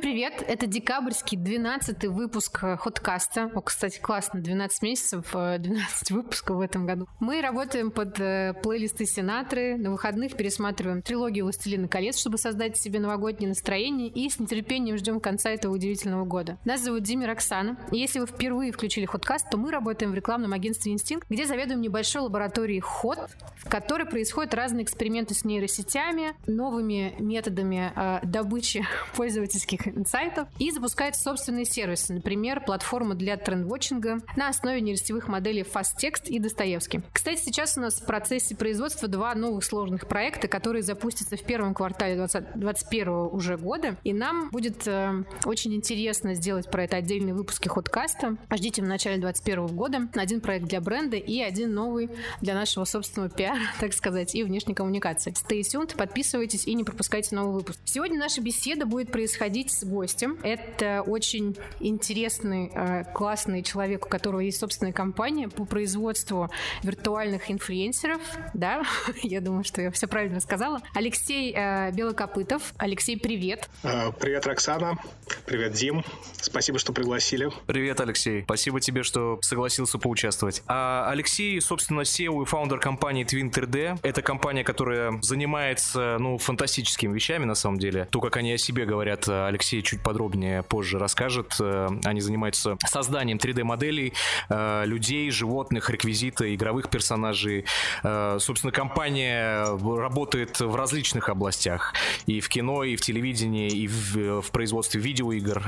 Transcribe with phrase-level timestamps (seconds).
[0.00, 0.42] Привет!
[0.48, 3.50] Это декабрьский 12 выпуск Хоткаста.
[3.54, 7.06] О, кстати, классно, 12 месяцев, 12 выпусков в этом году.
[7.20, 9.76] Мы работаем под э, плейлисты Сенатры.
[9.76, 15.20] На выходных пересматриваем трилогию «Властелина колец», чтобы создать себе новогоднее настроение и с нетерпением ждем
[15.20, 16.56] конца этого удивительного года.
[16.64, 17.76] Нас зовут Дима Роксана.
[17.92, 21.82] И если вы впервые включили Хоткаст, то мы работаем в рекламном агентстве «Инстинкт», где заведуем
[21.82, 23.18] небольшой лабораторией Ход,
[23.56, 31.16] в которой происходят разные эксперименты с нейросетями, новыми методами э, добычи пользовательских инсайтов и запускает
[31.16, 37.02] собственные сервисы, например, платформу для трендвотчинга на основе нерестевых моделей FastText и Достоевский.
[37.12, 41.74] Кстати, сейчас у нас в процессе производства два новых сложных проекта, которые запустятся в первом
[41.74, 47.68] квартале 2021 уже года, и нам будет э, очень интересно сделать про это отдельные выпуски
[47.68, 48.36] ходкаста.
[48.52, 53.30] Ждите в начале 2021 года один проект для бренда и один новый для нашего собственного
[53.30, 55.32] пиара, так сказать, и внешней коммуникации.
[55.32, 57.80] Stay tuned, подписывайтесь и не пропускайте новый выпуск.
[57.84, 60.38] Сегодня наша беседа будет происходить с гостем.
[60.42, 66.50] Это очень интересный, э, классный человек, у которого есть собственная компания по производству
[66.82, 68.20] виртуальных инфлюенсеров.
[68.54, 68.82] Да,
[69.22, 70.80] я думаю, что я все правильно сказала.
[70.94, 72.74] Алексей э, Белокопытов.
[72.76, 73.68] Алексей, привет.
[73.82, 74.98] Э, привет, Роксана.
[75.46, 76.04] Привет, Дим.
[76.40, 77.50] Спасибо, что пригласили.
[77.66, 78.42] Привет, Алексей.
[78.42, 80.62] Спасибо тебе, что согласился поучаствовать.
[80.66, 84.00] А Алексей, собственно, SEO и фаундер компании Twin 3D.
[84.02, 88.06] Это компания, которая занимается, ну, фантастическими вещами, на самом деле.
[88.10, 91.56] То, как они о себе говорят, Алексей чуть подробнее позже расскажет.
[91.60, 94.12] Э, они занимаются созданием 3D-моделей
[94.48, 97.64] э, людей, животных, реквизита, игровых персонажей.
[98.02, 101.94] Э, собственно, компания работает в различных областях.
[102.26, 105.60] И в кино, и в телевидении, и в, в производстве видеоигр.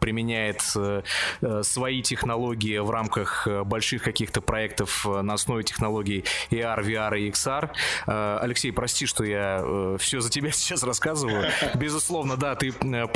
[0.00, 0.62] Применяет
[1.62, 7.70] свои технологии в рамках больших каких-то проектов на основе технологий AR, VR и XR.
[8.40, 11.46] Алексей, прости, что я все за тебя сейчас рассказываю.
[11.74, 12.72] Безусловно, да, ты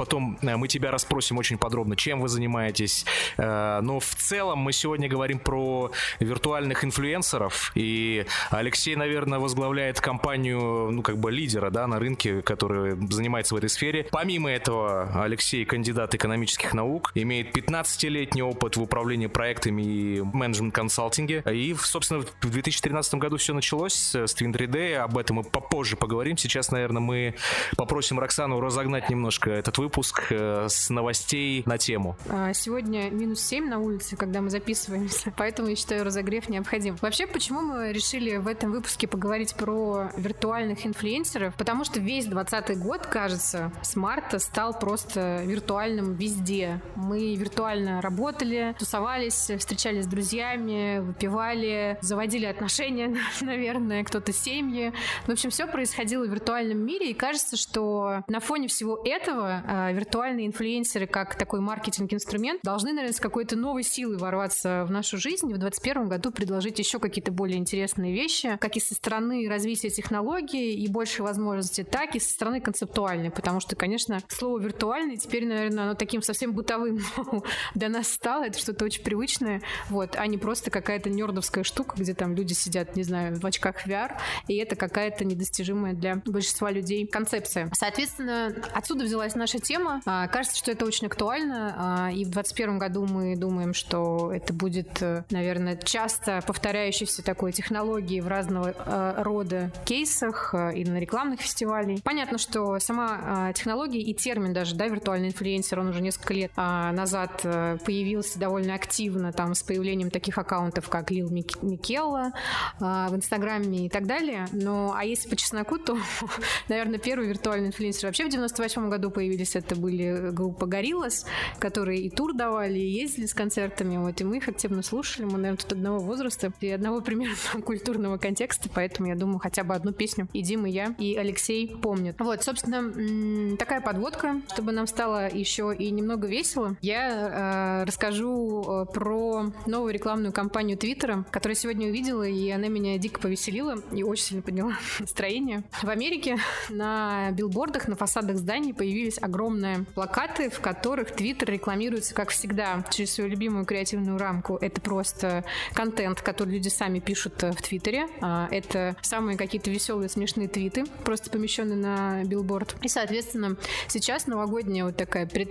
[0.08, 3.04] потом э, мы тебя расспросим очень подробно, чем вы занимаетесь.
[3.36, 10.90] Э, но в целом мы сегодня говорим про виртуальных инфлюенсеров, и Алексей, наверное, возглавляет компанию,
[10.90, 14.06] ну, как бы лидера, да, на рынке, который занимается в этой сфере.
[14.10, 21.42] Помимо этого, Алексей кандидат экономических наук, имеет 15-летний опыт в управлении проектами и менеджмент-консалтинге.
[21.52, 26.38] И, собственно, в 2013 году все началось с Twin 3D, об этом мы попозже поговорим.
[26.38, 27.34] Сейчас, наверное, мы
[27.76, 32.14] попросим Роксану разогнать немножко этот выпуск э, с новостей на тему.
[32.28, 36.98] А, сегодня минус 7 на улице, когда мы записываемся, поэтому я считаю разогрев необходим.
[37.00, 41.54] Вообще, почему мы решили в этом выпуске поговорить про виртуальных инфлюенсеров?
[41.56, 46.82] Потому что весь 20 год, кажется, с марта стал просто виртуальным везде.
[46.94, 54.92] Мы виртуально работали, тусовались, встречались с друзьями, выпивали, заводили отношения, наверное, кто-то семьи.
[55.26, 59.77] В общем, все происходило в виртуальном мире, и кажется, что на фоне всего этого а,
[59.92, 65.50] виртуальные инфлюенсеры как такой маркетинг-инструмент должны, наверное, с какой-то новой силой ворваться в нашу жизнь
[65.50, 69.90] и в 2021 году предложить еще какие-то более интересные вещи, как и со стороны развития
[69.90, 75.46] технологий и больше возможностей, так и со стороны концептуальной, потому что, конечно, слово виртуальный теперь,
[75.46, 77.00] наверное, оно таким совсем бытовым
[77.74, 82.14] для нас стало, это что-то очень привычное, вот, а не просто какая-то нердовская штука, где
[82.14, 84.12] там люди сидят, не знаю, в очках VR,
[84.48, 87.70] и это какая-то недостижимая для большинства людей концепция.
[87.74, 90.00] Соответственно, отсюда взялась наша тема.
[90.06, 94.54] А, кажется, что это очень актуально, а, и в 2021 году мы думаем, что это
[94.54, 100.98] будет, э, наверное, часто повторяющейся такой технологией в разного э, рода кейсах э, и на
[100.98, 102.02] рекламных фестивалях.
[102.02, 107.42] Понятно, что сама технология и термин даже, да, виртуальный инфлюенсер, он уже несколько лет назад
[107.42, 112.32] появился довольно активно там с появлением таких аккаунтов, как Лил Микелла
[112.78, 114.46] в Инстаграме и так далее.
[114.52, 115.98] Но, а если по чесноку, то,
[116.68, 121.26] наверное, первый виртуальный инфлюенсер вообще в 98 году появились, это были группа Гориллас,
[121.58, 125.32] которые и тур давали, и ездили с концертами, вот, и мы их активно слушали, мы,
[125.32, 129.92] наверное, тут одного возраста и одного примерно культурного контекста, поэтому я думаю, хотя бы одну
[129.92, 132.16] песню и Дима, и я, и Алексей помнят.
[132.18, 136.76] Вот, собственно, такая подводка, чтобы нам стало еще и немного весело.
[136.80, 142.98] Я э, расскажу э, про новую рекламную кампанию Твиттера, которую сегодня увидела, и она меня
[142.98, 145.64] дико повеселила и очень сильно подняла настроение.
[145.82, 146.38] В Америке
[146.70, 149.47] на билбордах, на фасадах зданий появились огромные
[149.94, 154.58] плакаты, в которых Твиттер рекламируется, как всегда, через свою любимую креативную рамку.
[154.60, 158.06] Это просто контент, который люди сами пишут э, в Твиттере.
[158.20, 162.76] А, это самые какие-то веселые, смешные твиты, просто помещенные на билборд.
[162.82, 163.56] И, соответственно,
[163.86, 165.50] сейчас новогодняя вот такая пред,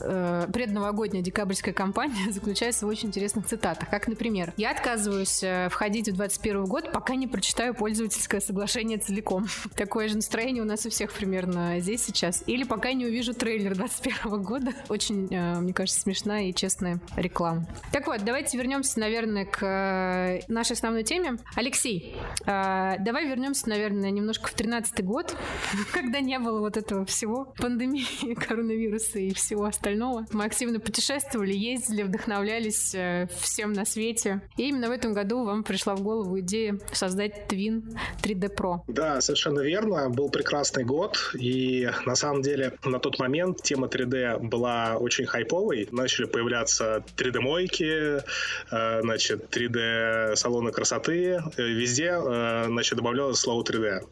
[0.00, 3.88] э, предновогодняя декабрьская кампания заключается в очень интересных цитатах.
[3.90, 9.46] Как, например, «Я отказываюсь э, входить в 2021 год, пока не прочитаю пользовательское соглашение целиком».
[9.76, 12.42] Такое же настроение у нас у всех примерно здесь сейчас.
[12.46, 14.72] Или «Пока не увижу вижу трейлер 21 года.
[14.88, 17.66] Очень, э, мне кажется, смешная и честная реклама.
[17.92, 21.38] Так вот, давайте вернемся, наверное, к э, нашей основной теме.
[21.54, 25.36] Алексей, э, давай вернемся, наверное, немножко в 13 год,
[25.92, 30.26] когда не было вот этого всего, пандемии, коронавируса и всего остального.
[30.32, 32.96] Мы активно путешествовали, ездили, вдохновлялись
[33.40, 34.42] всем на свете.
[34.56, 38.80] И именно в этом году вам пришла в голову идея создать Twin 3D Pro.
[38.88, 40.10] Да, совершенно верно.
[40.10, 43.27] Был прекрасный год, и на самом деле на тот момент
[43.62, 45.88] тема 3D была очень хайповой.
[45.90, 48.22] Начали появляться 3D-мойки,
[48.70, 51.42] э, значит, 3D-салоны красоты.
[51.56, 54.06] Э, везде, э, значит, добавлялось слово 3D.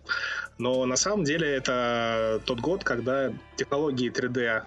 [0.58, 4.62] Но на самом деле это тот год, когда технологии 3D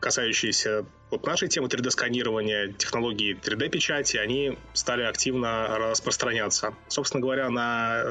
[0.00, 6.72] касающиеся вот нашей темы 3D-сканирования, технологии 3D-печати, они стали активно распространяться.
[6.88, 8.02] Собственно говоря, на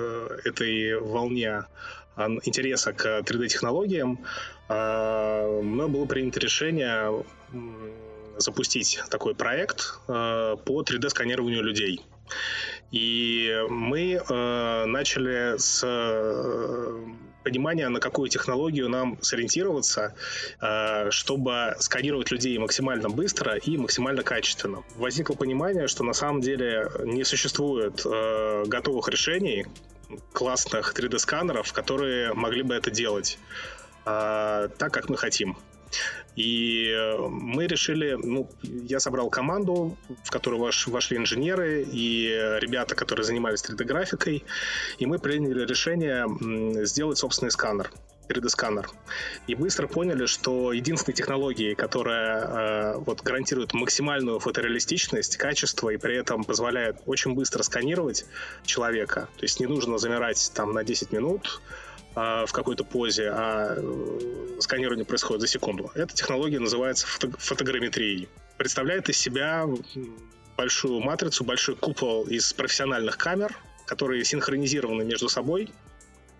[0.43, 1.63] этой волне
[2.17, 4.19] интереса к 3D-технологиям,
[4.67, 7.23] а, мной было принято решение
[8.37, 12.01] запустить такой проект а, по 3D-сканированию людей.
[12.91, 17.03] И мы э, начали с э,
[17.43, 20.15] понимания, на какую технологию нам сориентироваться,
[21.09, 24.83] чтобы сканировать людей максимально быстро и максимально качественно.
[24.95, 29.65] Возникло понимание, что на самом деле не существует э, готовых решений,
[30.33, 33.37] классных 3D-сканеров, которые могли бы это делать
[34.05, 35.57] э, так, как мы хотим.
[36.35, 36.93] И
[37.29, 42.27] мы решили, ну, я собрал команду, в которую ваш, вошли инженеры и
[42.59, 44.43] ребята, которые занимались 3D-графикой,
[44.97, 46.27] и мы приняли решение
[46.85, 47.89] сделать собственный сканер.
[48.27, 48.89] 3D-сканер.
[49.47, 56.15] И быстро поняли, что единственной технологией, которая э, вот гарантирует максимальную фотореалистичность, качество и при
[56.17, 58.25] этом позволяет очень быстро сканировать
[58.65, 61.61] человека, то есть не нужно замирать там на 10 минут,
[62.15, 65.91] а, в какой-то позе, а э, сканирование происходит за секунду.
[65.95, 68.29] Эта технология называется фото- фотограмметрией.
[68.57, 69.67] Представляет из себя
[70.55, 73.53] большую матрицу, большой купол из профессиональных камер,
[73.85, 75.69] которые синхронизированы между собой.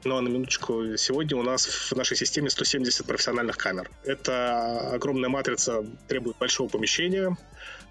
[0.06, 3.90] Но на минуточку, сегодня у нас в нашей системе 170 профессиональных камер.
[4.04, 7.36] Это огромная матрица требует большого помещения,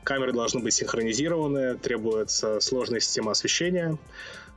[0.05, 3.99] камеры должны быть синхронизированы, требуется сложная система освещения.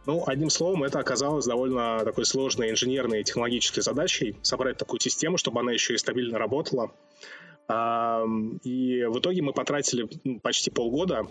[0.06, 5.39] Ну, одним словом, это оказалось довольно такой сложной инженерной и технологической задачей собрать такую систему,
[5.39, 6.92] чтобы она еще и стабильно работала.
[7.68, 11.27] И в итоге мы потратили ну, почти полгода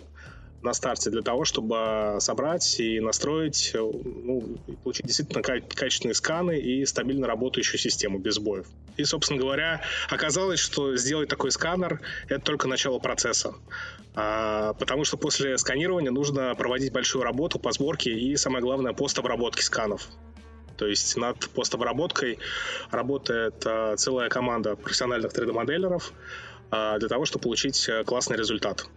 [0.61, 6.85] на старте для того, чтобы собрать и настроить, э, ну, получить действительно качественные сканы и
[6.85, 8.67] стабильно работающую систему без сбоев.
[8.97, 13.53] И, собственно говоря, оказалось, что сделать такой сканер— это только начало процесса.
[14.15, 19.61] А, потому что после сканирования нужно проводить большую работу по сборке и, самое главное, постобработке
[19.61, 20.07] сканов.
[20.75, 22.39] То есть над постобработкой
[22.89, 26.13] работает а, целая команда профессиональных 3D-моделеров
[26.71, 28.87] а, для того, чтобы получить э, классный результат.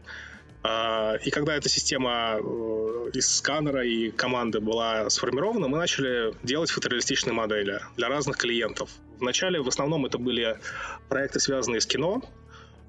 [0.63, 6.71] А, и когда эта система э, из сканера и команды была сформирована, мы начали делать
[6.71, 8.91] фотореалистичные модели для разных клиентов.
[9.19, 10.59] Вначале в основном это были
[11.09, 12.23] проекты, связанные с кино,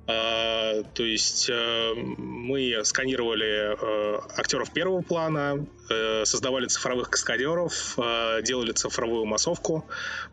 [0.06, 7.98] то есть э, мы сканировали э, актеров первого плана, э, создавали цифровых каскадеров,
[8.44, 9.86] делали цифровую массовку.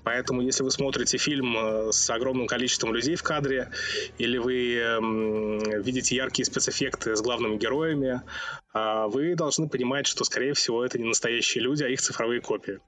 [0.04, 1.56] Поэтому, если вы смотрите фильм
[1.92, 3.70] с огромным количеством людей в кадре,
[4.18, 4.58] или вы
[5.82, 8.22] видите яркие спецэффекты с главными героями,
[8.72, 12.80] а, вы должны понимать, что, скорее всего, это не настоящие люди, а их цифровые копии.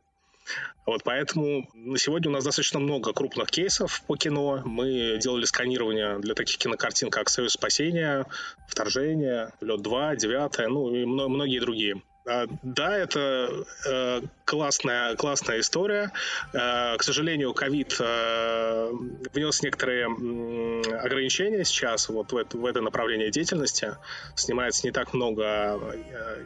[0.87, 4.62] Вот поэтому на сегодня у нас достаточно много крупных кейсов по кино.
[4.64, 8.26] Мы делали сканирование для таких кинокартин, как «Союз спасения»,
[8.66, 12.02] «Вторжение», «Лед 2», «Девятое», ну и многие другие.
[12.26, 13.50] А, да, это
[13.88, 16.12] э, классная, классная история.
[16.52, 18.90] Э, к сожалению, ковид э,
[19.33, 23.97] внес некоторые э, ограничения сейчас вот в это, в это направление деятельности.
[24.37, 26.45] Снимается не так много э,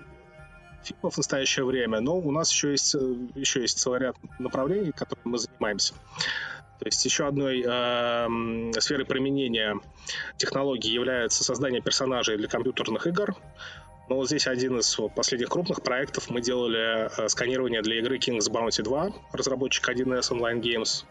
[0.85, 4.93] фильмов в настоящее время, но у нас еще есть, э, еще есть целый ряд направлений,
[4.93, 5.95] которыми мы занимаемся.
[6.79, 9.79] То есть еще одной э, сферой применения
[10.37, 13.35] технологии является создание персонажей для компьютерных игр.
[14.09, 16.29] Но вот здесь один из последних крупных проектов.
[16.29, 21.05] Мы делали э, сканирование для игры King's Bounty 2, разработчик 1С Online Games.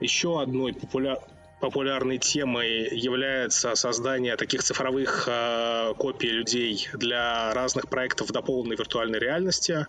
[0.00, 1.18] Еще одной популя
[1.64, 9.86] популярной темой является создание таких цифровых э, копий людей для разных проектов дополненной виртуальной реальности.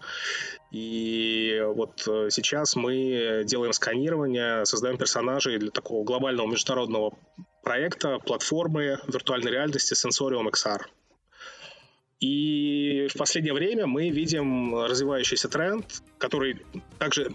[0.72, 7.12] И вот э, сейчас мы делаем сканирование, создаем персонажей для такого глобального международного
[7.62, 10.80] проекта, платформы виртуальной реальности Sensorium XR.
[12.22, 15.86] И в последнее время мы видим развивающийся тренд,
[16.18, 16.62] который
[16.98, 17.30] также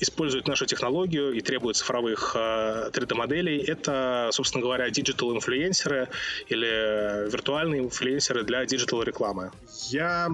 [0.00, 3.60] использует нашу технологию и требует цифровых 3D-моделей.
[3.60, 6.08] Э, Это, собственно говоря, digital-инфлюенсеры
[6.48, 9.52] или виртуальные инфлюенсеры для digital-рекламы.
[9.88, 10.28] Я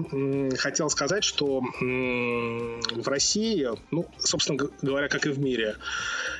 [0.57, 5.75] хотел сказать, что в России, ну, собственно говоря, как и в мире,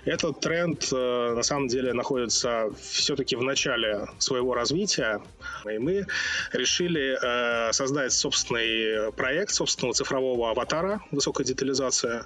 [0.06, 5.22] этот тренд э, на самом деле находится все-таки в начале своего развития.
[5.70, 6.08] И мы
[6.54, 12.26] решили э, создать собственный проект собственного цифрового аватара, высокая детализация.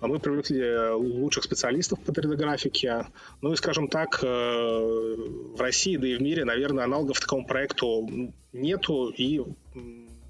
[0.00, 3.06] Мы привлекли лучших специалистов по 3D-графике.
[3.42, 8.32] Ну и, скажем так, э, в России, да и в мире, наверное, аналогов такому проекту
[8.52, 9.10] нету.
[9.10, 9.42] И,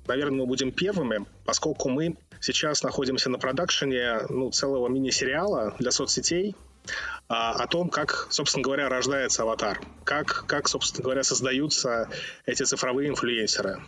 [0.06, 6.54] наверное, мы будем первыми, поскольку мы сейчас находимся на продакшене ну, целого мини-сериала для соцсетей,
[6.54, 6.69] а,
[7.28, 12.08] о том, как, собственно говоря, рождается аватар, как, как, собственно говоря, создаются
[12.44, 13.80] эти цифровые инфлюенсеры.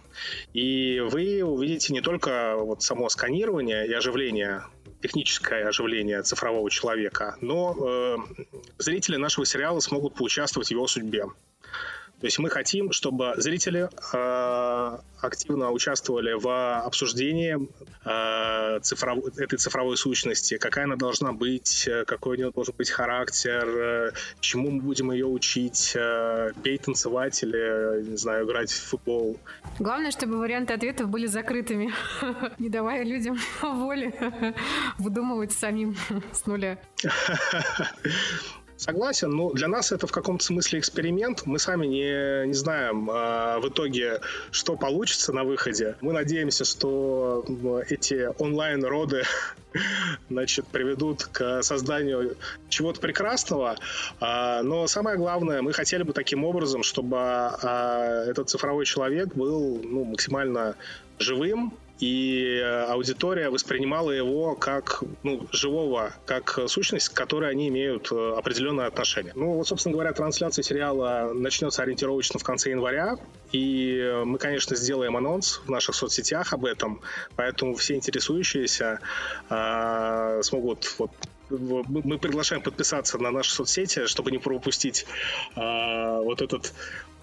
[0.52, 4.62] И вы увидите не только вот само сканирование и оживление
[5.02, 8.16] техническое оживление цифрового человека, но э,
[8.78, 11.24] зрители нашего сериала смогут поучаствовать в его судьбе.
[12.22, 17.58] То есть мы хотим, чтобы зрители э, активно участвовали в обсуждении
[18.04, 19.18] э, цифров...
[19.38, 24.70] этой цифровой сущности, какая она должна быть, какой у нее должен быть характер, э, чему
[24.70, 29.40] мы будем ее учить, э, петь, танцевать или, не знаю, играть в футбол.
[29.80, 31.92] Главное, чтобы варианты ответов были закрытыми,
[32.60, 34.14] не давая людям воли
[34.98, 35.96] выдумывать самим
[36.32, 36.78] с нуля.
[38.82, 41.46] Согласен, но для нас это в каком-то смысле эксперимент.
[41.46, 44.20] Мы сами не, не знаем э, в итоге,
[44.50, 45.94] что получится на выходе.
[46.00, 47.44] Мы надеемся, что
[47.88, 49.22] эти онлайн-роды
[50.28, 52.36] значит, приведут к созданию
[52.70, 53.76] чего-то прекрасного.
[54.20, 59.80] Э, но самое главное, мы хотели бы таким образом, чтобы э, этот цифровой человек был
[59.80, 60.74] ну, максимально
[61.20, 68.10] живым, и э, аудитория воспринимала его как ну, живого, как сущность, к которой они имеют
[68.10, 69.32] э, определенное отношение.
[69.34, 73.16] Ну, вот, собственно говоря, трансляция сериала начнется ориентировочно в конце января,
[73.52, 77.00] и мы, конечно, сделаем анонс в наших соцсетях об этом,
[77.36, 79.00] поэтому все интересующиеся
[79.50, 81.10] э, смогут вот
[81.58, 85.06] мы приглашаем подписаться на наши соцсети, чтобы не пропустить
[85.54, 86.72] э, вот этот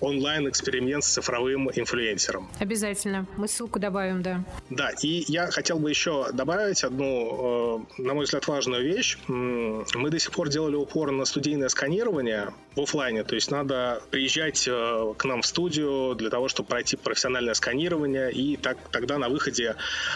[0.01, 2.49] онлайн-эксперимент с цифровым инфлюенсером.
[2.59, 3.25] Обязательно.
[3.37, 4.43] Мы ссылку добавим, да.
[4.69, 9.17] Да, и я хотел бы еще добавить одну, э, на мой взгляд, важную вещь.
[9.27, 14.67] Мы до сих пор делали упор на студийное сканирование в офлайне, то есть надо приезжать
[14.67, 19.29] э, к нам в студию для того, чтобы пройти профессиональное сканирование, и так, тогда на
[19.29, 19.75] выходе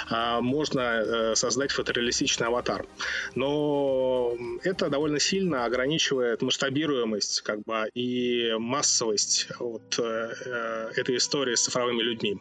[0.09, 2.85] э, можно создать фотореалистичный аватар.
[3.35, 11.63] Но это довольно сильно ограничивает масштабируемость как бы, и массовость вот э, этой истории с
[11.63, 12.38] цифровыми людьми.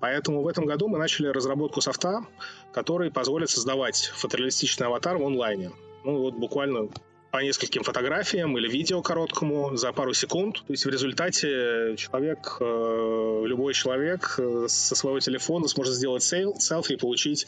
[0.00, 2.26] Поэтому в этом году мы начали разработку софта,
[2.72, 5.70] который позволит создавать фотореалистичный аватар в онлайне.
[6.04, 6.88] Ну вот буквально
[7.30, 10.62] по нескольким фотографиям или видео короткому за пару секунд.
[10.66, 16.92] То есть в результате человек, э, любой человек э, со своего телефона сможет сделать селфи
[16.92, 17.46] и получить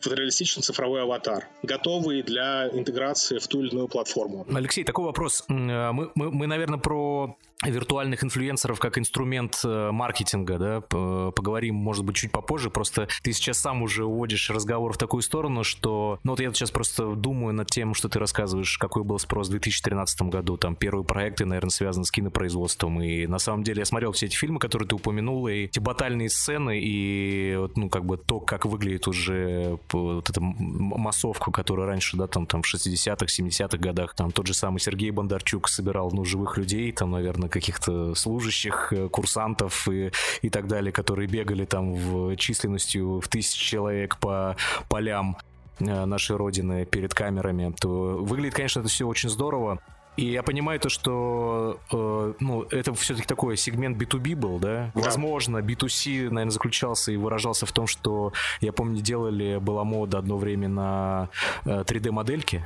[0.00, 4.46] фотореалистичный цифровой аватар, готовый для интеграции в ту или иную платформу.
[4.52, 5.44] Алексей, такой вопрос.
[5.48, 12.16] Мы, мы, мы наверное, про виртуальных инфлюенсеров как инструмент э, маркетинга, да, поговорим, может быть,
[12.16, 12.70] чуть попозже.
[12.70, 16.18] Просто ты сейчас сам уже уводишь разговор в такую сторону, что...
[16.22, 19.50] Ну вот я сейчас просто думаю над тем, что ты рассказываешь, какой был спрос в
[19.50, 20.56] 2013 году.
[20.56, 23.00] Там первые проекты, наверное, связаны с кинопроизводством.
[23.02, 26.30] И на самом деле я смотрел все эти фильмы, которые ты упомянул, и эти батальные
[26.30, 32.26] сцены, и ну как бы то, как выглядит уже вот эта массовка, которая раньше, да,
[32.26, 36.58] там, там в 60-х, 70-х годах, там тот же самый Сергей Бондарчук собирал, ну, живых
[36.58, 40.10] людей, там, наверное, каких-то служащих, э, курсантов и,
[40.42, 44.56] и так далее, которые бегали там в численностью в тысячи человек по
[44.88, 45.36] полям
[45.78, 49.80] нашей родины перед камерами, то выглядит, конечно, это все очень здорово.
[50.16, 54.90] И я понимаю то, что э, ну, это все-таки такой сегмент B2B был, да?
[54.94, 55.00] да?
[55.02, 60.38] Возможно, B2C, наверное, заключался и выражался в том, что, я помню, делали, была мода одно
[60.38, 61.28] время на
[61.66, 62.64] э, 3D-модельки,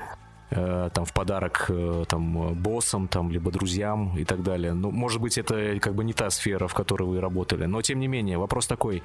[0.50, 4.73] э, там в подарок э, там боссам, там либо друзьям и так далее.
[4.73, 7.99] Ну, может быть, это как бы не та сфера, в которой вы работали, но тем
[7.99, 9.02] не менее вопрос такой: Э,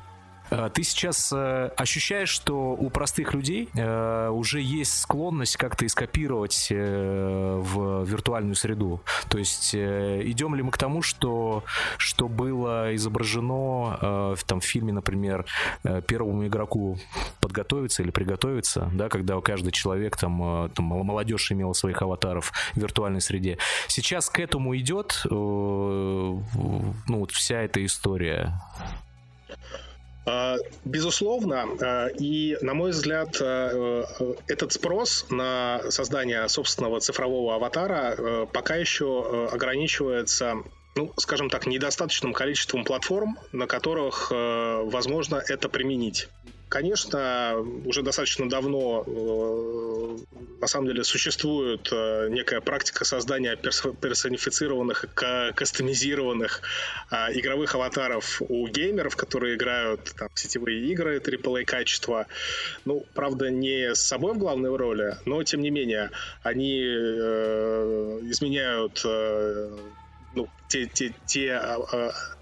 [0.49, 8.03] ты сейчас э, ощущаешь, что у простых людей э, уже есть склонность как-то скопировать в
[8.03, 9.01] виртуальную среду.
[9.29, 11.63] То есть идем ли мы к тому, что,
[11.97, 15.45] что было изображено в, там, в фильме, например,
[16.07, 16.97] первому игроку
[17.39, 23.21] подготовиться или приготовиться, да, когда каждый человек, там, там молодежь имела своих аватаров в виртуальной
[23.21, 23.57] среде.
[23.87, 26.43] Сейчас к этому идет ну,
[27.07, 28.59] вот вся эта история.
[30.25, 34.05] А, безусловно, а, и, на мой взгляд, а,
[34.47, 40.55] этот спрос на создание собственного цифрового аватара пока еще ограничивается
[40.97, 46.29] ну, скажем так, недостаточным количеством платформ, на которых возможно это применить.
[46.67, 50.17] Конечно, уже достаточно давно э,
[50.61, 55.05] на самом деле существует э, некая практика создания персонифицированных,
[55.53, 56.61] кастомизированных
[57.11, 62.25] э, игровых аватаров у геймеров, которые играют там, в сетевые игры AAA качества.
[62.83, 66.09] Ну, правда, не с собой в главной роли, но тем не менее
[66.41, 66.81] они
[68.31, 69.03] изменяют
[70.33, 71.61] ну, те, те, те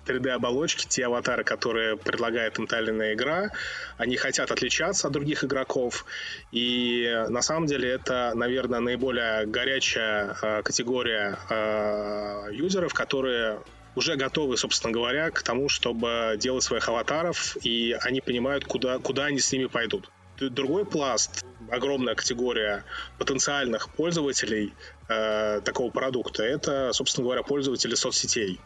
[0.05, 3.49] 3D-оболочки, те аватары, которые предлагает им та или иная игра,
[3.97, 6.05] они хотят отличаться от других игроков,
[6.51, 13.59] и на самом деле это, наверное, наиболее горячая э, категория э, юзеров, которые
[13.95, 19.25] уже готовы, собственно говоря, к тому, чтобы делать своих аватаров, и они понимают, куда, куда
[19.25, 20.09] они с ними пойдут.
[20.39, 22.83] Другой пласт, огромная категория
[23.17, 24.73] потенциальных пользователей
[25.09, 28.59] э, такого продукта, это, собственно говоря, пользователи соцсетей.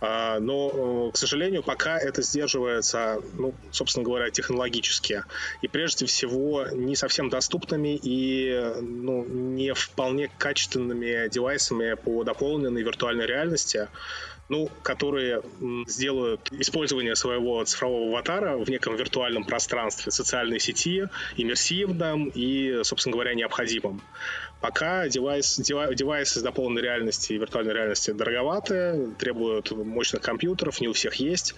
[0.00, 5.24] Э, но, к сожалению, пока это сдерживается, ну, собственно говоря, технологически.
[5.62, 13.26] И прежде всего не совсем доступными и ну, не вполне качественными девайсами по дополненной виртуальной
[13.26, 13.88] реальности,
[14.48, 15.42] ну, которые
[15.86, 21.04] сделают использование своего цифрового аватара в неком виртуальном пространстве социальной сети
[21.36, 24.02] иммерсивным и, собственно говоря, необходимым.
[24.64, 30.94] Пока девайс, девайсы с дополненной реальности и виртуальной реальности дороговаты, требуют мощных компьютеров, не у
[30.94, 31.54] всех есть.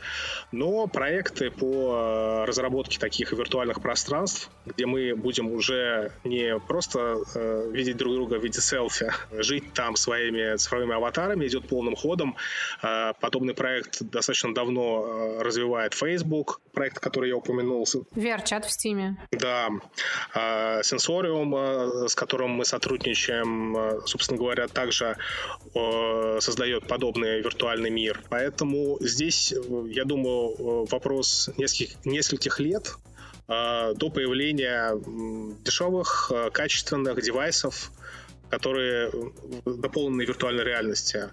[0.50, 7.70] Но проекты по э, разработке таких виртуальных пространств, где мы будем уже не просто э,
[7.70, 12.34] видеть друг друга в виде селфи, жить там своими цифровыми аватарами, идет полным ходом.
[12.82, 17.84] Э, подобный проект достаточно давно э, развивает Facebook, проект, который я упомянул.
[17.84, 19.12] VR-чат в Steam.
[19.30, 19.68] Да.
[20.34, 25.16] Э, Sensorium, с которым мы сотрудничаем сотрудничаем, э, собственно говоря, также
[25.74, 28.20] э, создает подобный виртуальный мир.
[28.28, 32.96] Поэтому здесь, э, я думаю, вопрос нескольких, нескольких лет
[33.48, 34.92] до появления
[35.62, 37.92] дешевых, качественных девайсов,
[38.50, 39.12] которые
[39.64, 41.30] дополнены виртуальной реальности.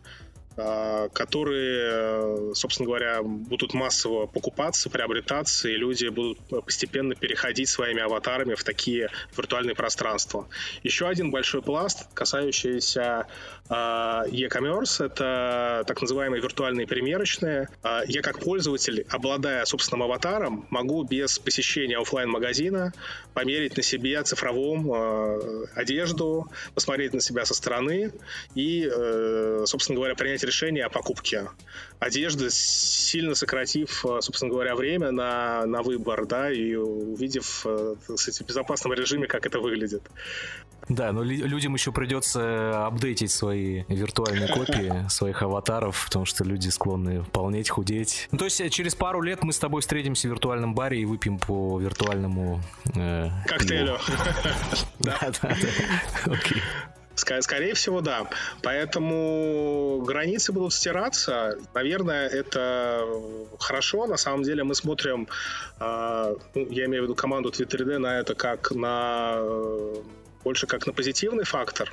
[0.55, 8.53] А, которые, собственно говоря, будут массово покупаться, приобретаться, и люди будут постепенно переходить своими аватарами
[8.53, 10.47] в такие виртуальные пространства.
[10.83, 13.25] Еще один большой пласт, касающийся
[13.69, 17.67] а, e-commerce, это так называемые виртуальные примерочные.
[17.81, 22.93] А, я как пользователь, обладая собственным аватаром, могу без посещения офлайн магазина
[23.33, 24.91] померить на себе цифровом
[25.75, 28.11] одежду, посмотреть на себя со стороны
[28.55, 31.49] и, э, собственно говоря, принять принять решение о покупке
[31.99, 38.19] одежды, сильно сократив, э, собственно говоря, время на, на выбор, да, и увидев, э, так
[38.19, 40.03] сказать, в безопасном режиме, как это выглядит.
[40.89, 47.23] Да, но людям еще придется апдейтить свои виртуальные копии своих аватаров, потому что люди склонны
[47.31, 48.27] полнеть, худеть.
[48.31, 51.05] Ну, то есть э, через пару лет мы с тобой встретимся в виртуальном баре и
[51.05, 52.61] выпьем по виртуальному...
[52.95, 53.97] Э, Коктейлю.
[54.99, 55.57] Да, да, да.
[56.33, 56.61] Окей.
[57.15, 58.27] Скорее всего, да.
[58.61, 61.57] Поэтому границы будут стираться.
[61.73, 63.05] Наверное, это
[63.59, 64.07] хорошо.
[64.07, 65.27] На самом деле мы смотрим,
[65.79, 69.39] э, ну, я имею в виду команду Twitter на это как на
[70.43, 71.91] больше как на позитивный фактор,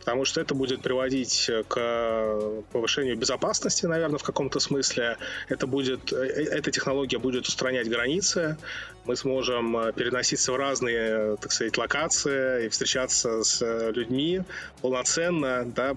[0.00, 5.16] потому что это будет приводить к повышению безопасности, наверное, в каком-то смысле.
[5.48, 8.56] Это будет, э, эта технология будет устранять границы,
[9.04, 14.42] мы сможем э, переноситься в разные, так сказать, локации и встречаться с э, людьми
[14.80, 15.94] полноценно, да,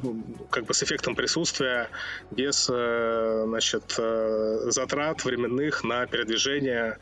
[0.50, 1.90] как бы с эффектом присутствия,
[2.32, 4.00] без, значит,
[4.72, 6.98] затрат временных на передвижение,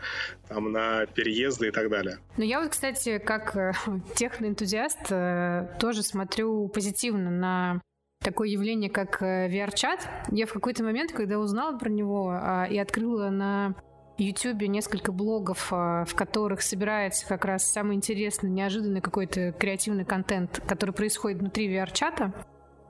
[0.48, 2.20] там, на переезды и так далее.
[2.38, 3.56] Ну, я вот, кстати, как
[4.16, 7.82] техноэнтузиаст, энтузиаст, э, тоже смотрю позитивно на
[8.24, 10.08] такое явление, как э, VR-чат.
[10.32, 13.76] Я в какой-то момент, когда узнала про него а, и открыла на
[14.18, 20.62] YouTube несколько блогов, а, в которых собирается как раз самый интересный, неожиданный какой-то креативный контент,
[20.68, 22.34] который происходит внутри VR-чата.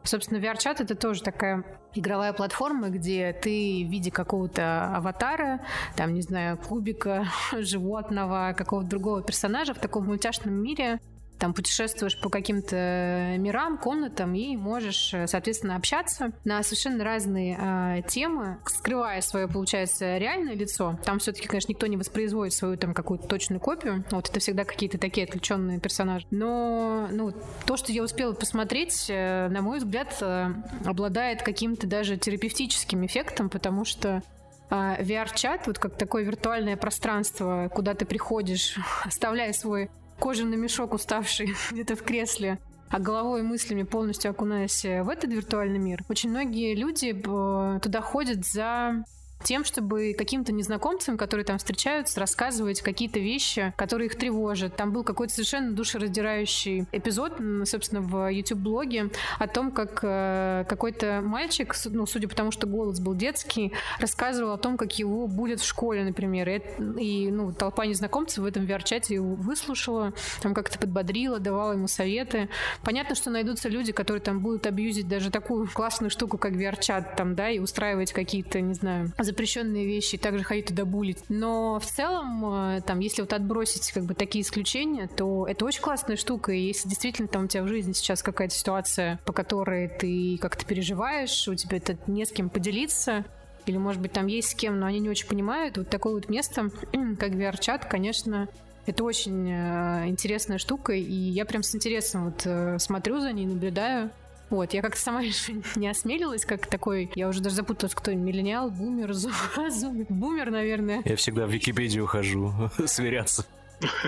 [0.03, 5.61] Собственно, VR-чат— это тоже такая игровая платформа, где ты в виде какого-то аватара,
[5.95, 10.99] там, не знаю, кубика, животного, какого-то другого персонажа в таком мультяшном мире
[11.39, 18.01] там путешествуешь по каким-то мирам, комнатам и можешь, э, соответственно, общаться на совершенно разные э,
[18.07, 20.99] темы, скрывая свое, получается, реальное лицо.
[21.03, 24.03] Там все-таки, конечно, никто не воспроизводит свою там какую-то точную копию.
[24.11, 26.25] Вот это всегда какие-то такие отвлеченные персонажи.
[26.31, 27.33] Но ну,
[27.65, 30.53] то, что я успела посмотреть, э, на мой взгляд, э,
[30.85, 34.21] обладает каким-то даже терапевтическим эффектом, потому что
[34.69, 41.53] А VR-чат, вот как такое виртуальное пространство, куда ты приходишь, оставляя свой кожаный мешок уставший
[41.71, 46.03] где-то в кресле, а головой и мыслями полностью окунаясь в этот виртуальный мир.
[46.09, 49.03] Очень многие люди э, туда ходят за
[49.43, 54.75] тем, чтобы каким-то незнакомцам, которые там встречаются, рассказывать какие-то вещи, которые их тревожат.
[54.75, 57.33] Там был какой-то совершенно душераздирающий эпизод,
[57.65, 62.99] собственно, в YouTube-блоге о том, как э, какой-то мальчик, ну, судя по тому, что голос
[62.99, 66.49] был детский, рассказывал о том, как его будет в школе, например.
[66.49, 66.61] И,
[66.99, 72.49] и ну, толпа незнакомцев в этом VR-чате его выслушала, там как-то подбодрила, давала ему советы.
[72.83, 77.35] Понятно, что найдутся люди, которые там будут абьюзить даже такую классную штуку, как VR-чат, там,
[77.35, 81.23] да, и устраивать какие-то, не знаю, запрещенные вещи, также ходить туда булить.
[81.29, 85.81] Но в целом, э, там, если вот отбросить как бы такие исключения, то это очень
[85.81, 86.51] классная штука.
[86.51, 90.65] И если действительно там у тебя в жизни сейчас какая-то ситуация, по которой ты как-то
[90.65, 93.25] переживаешь, у тебя это не с кем поделиться,
[93.65, 96.29] или, может быть, там есть с кем, но они не очень понимают, вот такое вот
[96.29, 96.69] место,
[97.19, 98.47] как VR-чат, конечно,
[98.85, 103.45] это очень э, интересная штука, и я прям с интересом вот э, смотрю за ней,
[103.45, 104.11] наблюдаю.
[104.55, 108.71] Вот, я как-то сама еще не осмелилась, как такой, я уже даже запуталась, кто миллениал,
[108.71, 111.01] бумер, зумер, бумер, наверное.
[111.03, 112.53] Я всегда в Википедию хожу
[112.85, 113.45] сверяться.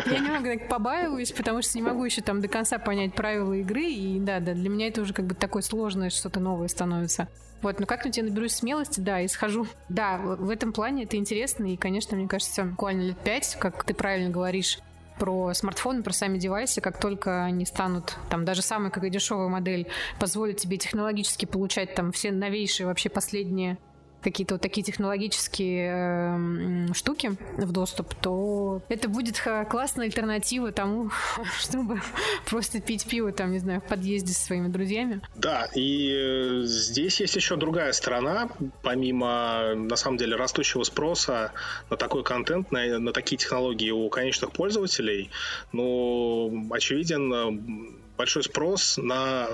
[0.06, 3.84] Я немного так побаиваюсь, потому что не могу еще там до конца понять правила игры,
[3.84, 7.28] и да, да, для меня это уже как бы такое сложное что-то новое становится.
[7.62, 9.68] Вот, но как-нибудь я наберусь смелости, да, и схожу.
[9.90, 13.94] Да, в этом плане это интересно, и, конечно, мне кажется, буквально лет пять, как ты
[13.94, 14.80] правильно говоришь,
[15.20, 19.48] про смартфоны, про сами девайсы, как только они станут, там, даже самая как и дешевая
[19.48, 19.88] модель
[20.20, 23.78] позволит тебе технологически получать там все новейшие вообще последние
[24.22, 31.12] какие-то вот такие технологические э, штуки в доступ, то это будет классная альтернатива тому,
[31.60, 32.02] чтобы
[32.46, 35.22] просто пить пиво там, не знаю, в подъезде со своими друзьями.
[35.36, 38.50] Да, и э, здесь есть еще другая сторона,
[38.82, 41.52] помимо, на самом деле, растущего спроса
[41.90, 45.30] на такой контент, на, на такие технологии у конечных пользователей,
[45.72, 49.48] ну, очевиден э, большой спрос на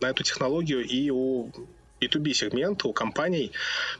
[0.00, 1.50] на эту технологию и у
[2.00, 3.52] B2B сегмента у компаний,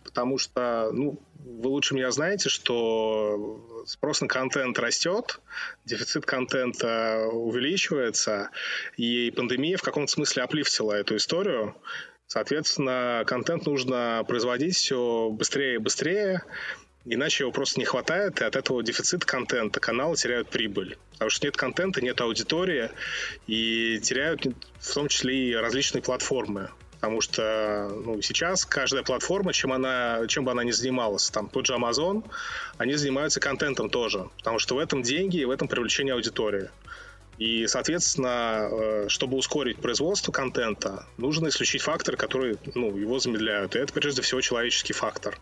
[0.04, 5.40] потому что, ну, вы лучше меня знаете, что спрос на контент растет,
[5.84, 8.50] дефицит контента увеличивается,
[8.96, 11.76] и пандемия в каком-то смысле оплифтила эту историю.
[12.26, 16.42] Соответственно, контент нужно производить все быстрее и быстрее,
[17.04, 20.98] иначе его просто не хватает, и от этого дефицит контента, каналы теряют прибыль.
[21.12, 22.90] Потому что нет контента, нет аудитории,
[23.46, 24.44] и теряют
[24.80, 26.70] в том числе и различные платформы.
[27.06, 31.64] Потому что ну, сейчас каждая платформа, чем, она, чем бы она ни занималась, там тот
[31.64, 32.24] же Amazon,
[32.78, 34.28] они занимаются контентом тоже.
[34.38, 36.68] Потому что в этом деньги и в этом привлечение аудитории.
[37.38, 43.76] И, соответственно, э, чтобы ускорить производство контента, нужно исключить факторы, которые ну, его замедляют.
[43.76, 45.38] И это, прежде всего, человеческий фактор.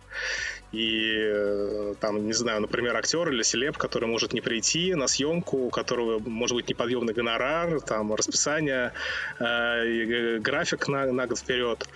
[0.75, 5.67] И, э, там, не знаю, например, актер или селеб, который может не прийти на съемку,
[5.67, 8.93] у которого может быть неподъемный гонорар, там, расписание,
[9.39, 11.87] э, график на, на год вперед.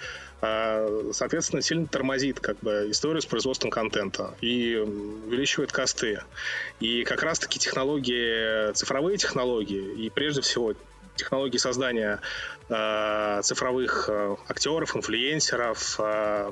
[0.40, 6.20] А, соответственно, сильно тормозит как бы историю с производством контента и увеличивает косты.
[6.78, 10.74] И как раз-таки технологии, цифровые технологии, и прежде всего
[11.16, 12.20] технологии создания
[12.68, 16.50] э, цифровых э, актеров, инфлюенсеров, э,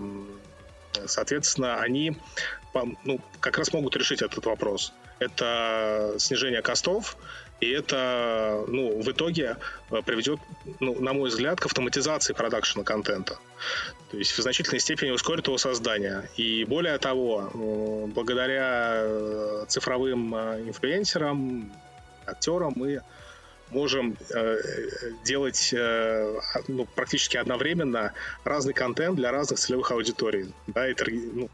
[1.06, 2.16] соответственно, они
[3.04, 4.92] ну, как раз могут решить этот вопрос.
[5.18, 7.16] Это снижение костов,
[7.60, 9.56] и это, ну, в итоге
[9.90, 10.40] э, приведет,
[10.78, 13.38] ну, на мой взгляд, к автоматизации продакшена контента.
[14.10, 16.28] То есть в значительной степени ускорит его создание.
[16.36, 21.72] И более того, э, благодаря э, цифровым инфлюенсерам,
[22.26, 23.00] актерам мы
[23.70, 24.58] можем э,
[25.24, 28.12] делать э, ну, практически одновременно
[28.44, 30.94] разный контент для разных целевых аудиторий, да, и
[31.32, 31.50] ну,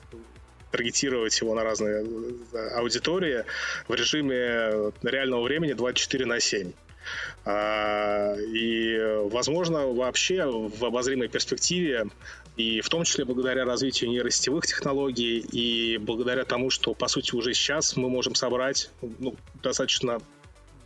[0.71, 2.05] таргетировать его на разные
[2.53, 3.45] э, аудитории
[3.89, 6.73] в режиме реального времени 24 на 7.
[7.45, 8.97] А, и,
[9.31, 12.07] возможно, вообще в обозримой перспективе,
[12.57, 17.55] и в том числе благодаря развитию нейросетевых технологий, и благодаря тому, что, по сути, уже
[17.55, 20.21] сейчас мы можем собрать ну, достаточно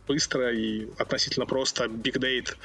[0.07, 2.55] быстро и относительно просто data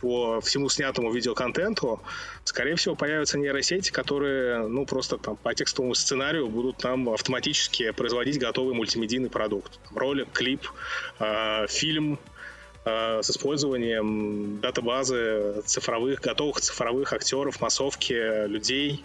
[0.00, 2.00] по всему снятому видеоконтенту,
[2.44, 8.38] скорее всего, появятся нейросети, которые, ну, просто там по текстовому сценарию будут там автоматически производить
[8.38, 9.78] готовый мультимедийный продукт.
[9.94, 10.66] Ролик, клип,
[11.18, 12.18] э, фильм,
[12.84, 19.04] э, с использованием датабазы цифровых, готовых цифровых актеров, массовки людей,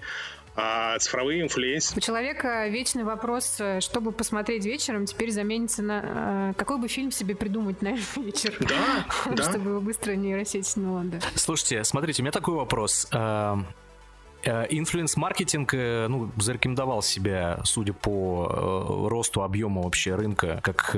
[0.58, 2.00] а цифровые инфлюенсеры...
[2.00, 6.50] У человека вечный вопрос, э, чтобы посмотреть вечером, теперь заменится на...
[6.50, 8.58] Э, какой бы фильм себе придумать на вечер?
[8.60, 9.44] Да, да.
[9.52, 11.20] Чтобы его быстро нейросеть сняла, да.
[11.36, 13.08] Слушайте, смотрите, у меня такой вопрос.
[14.48, 20.92] Эм, Инфлюенс-маркетинг ну, зарекомендовал себя, судя по росту объема вообще рынка, как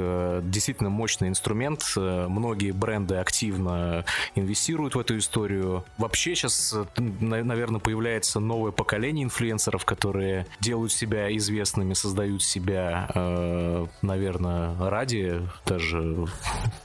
[0.49, 1.83] действительно мощный инструмент.
[1.95, 5.83] Многие бренды активно инвестируют в эту историю.
[5.97, 13.09] Вообще сейчас, наверное, появляется новое поколение инфлюенсеров, которые делают себя известными, создают себя,
[14.01, 16.27] наверное, ради даже,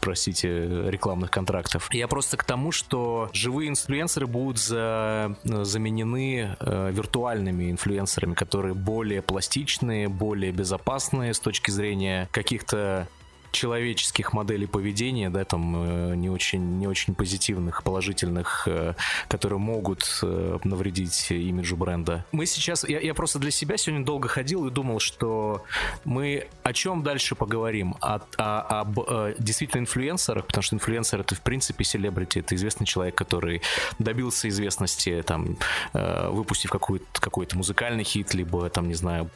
[0.01, 1.89] простите, рекламных контрактов.
[1.93, 9.23] Я просто к тому, что живые инфлюенсеры будут за, заменены э, виртуальными инфлюенсерами, которые более
[9.23, 13.09] пластичные, более безопасные с точки зрения каких-то
[13.55, 18.95] человеческих моделей поведения, да, там э, не очень, не очень позитивных, положительных, э,
[19.29, 22.25] которые могут э, навредить имиджу бренда.
[22.33, 25.65] Мы сейчас, я, я просто для себя сегодня долго ходил и думал, что
[26.05, 27.97] мы о чем дальше поговорим?
[28.01, 32.87] О, о, об о, действительно инфлюенсерах, потому что инфлюенсер это в принципе селебрити, это известный
[32.87, 33.63] человек, который
[33.99, 35.57] добился известности, там,
[35.93, 39.31] выпустив какой-то какой-то музыкальный хит, либо там, не знаю,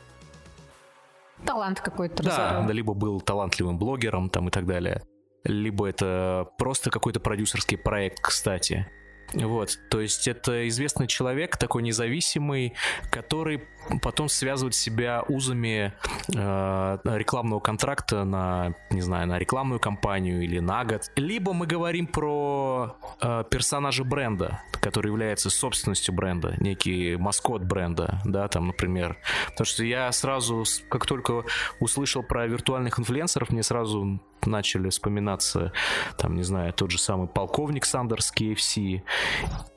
[1.44, 2.22] Талант какой-то.
[2.22, 5.02] Да, да, либо был талантливым блогером там и так далее.
[5.44, 8.86] Либо это просто какой-то продюсерский проект, кстати.
[9.34, 12.72] Вот, то есть это известный человек, такой независимый,
[13.10, 13.62] который
[14.02, 15.92] потом связывает себя узами
[16.34, 21.10] э, рекламного контракта на, не знаю, на рекламную кампанию или на год.
[21.16, 28.48] Либо мы говорим про э, персонажа бренда, который является собственностью бренда, некий маскот бренда, да,
[28.48, 29.18] там, например.
[29.50, 31.44] Потому что я сразу, как только
[31.80, 35.72] услышал про виртуальных инфлюенсеров, мне сразу начали вспоминаться,
[36.16, 39.02] там, не знаю, тот же самый полковник Сандерс KFC.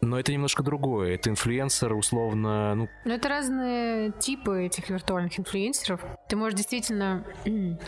[0.01, 1.15] Но это немножко другое.
[1.15, 2.89] Это инфлюенсер, условно, ну...
[3.05, 3.29] Но это
[4.09, 6.01] типы этих виртуальных инфлюенсеров.
[6.27, 7.25] Ты можешь действительно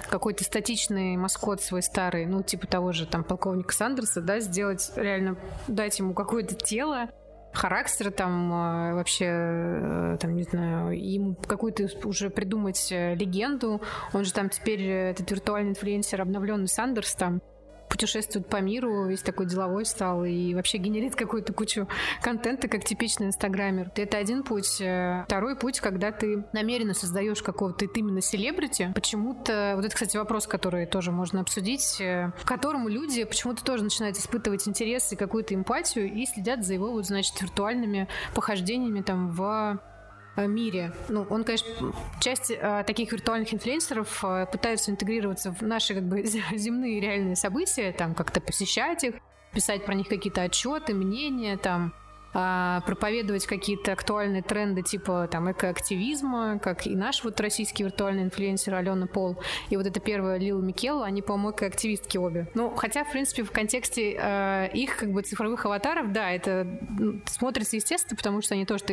[0.09, 5.37] какой-то статичный маскот свой старый, ну, типа того же там полковника Сандерса, да, сделать, реально
[5.67, 7.09] дать ему какое-то тело,
[7.53, 13.81] характер там э, вообще, э, там, не знаю, ему какую-то уже придумать э, легенду.
[14.11, 17.41] Он же там теперь, этот виртуальный инфлюенсер, обновленный Сандерс там,
[17.89, 21.87] путешествует по миру, весь такой деловой стал и вообще генерит какую-то кучу
[22.21, 23.91] контента, как типичный инстаграмер.
[23.95, 24.81] Это один путь.
[24.81, 30.47] Э, второй путь, когда ты намеренно создаешь какого-то именно селебрити, почему-то, вот это, кстати, вопрос,
[30.47, 35.53] который тоже можно обсудить, э, к которому люди почему-то тоже начинают испытывать интерес и какую-то
[35.53, 39.92] эмпатию и следят за его, вот, значит, виртуальными похождениями там в Э,
[40.41, 40.93] мире.
[41.09, 46.23] Ну, он, конечно, часть э, таких виртуальных инфлюенсеров э, пытаются интегрироваться в наши как бы
[46.55, 49.15] земные реальные события, там как-то посещать их,
[49.53, 51.93] писать про них какие-то отчеты, мнения, там
[52.33, 58.73] а, проповедовать какие-то актуальные тренды типа там экоактивизма, как и наш вот российский виртуальный инфлюенсер
[58.73, 59.37] Алена Пол,
[59.69, 62.49] и вот это первая Лил Микел, они, по-моему, экоактивистки обе.
[62.53, 67.21] Ну, хотя, в принципе, в контексте э, их как бы цифровых аватаров, да, это ну,
[67.25, 68.83] смотрится естественно, потому что они тоже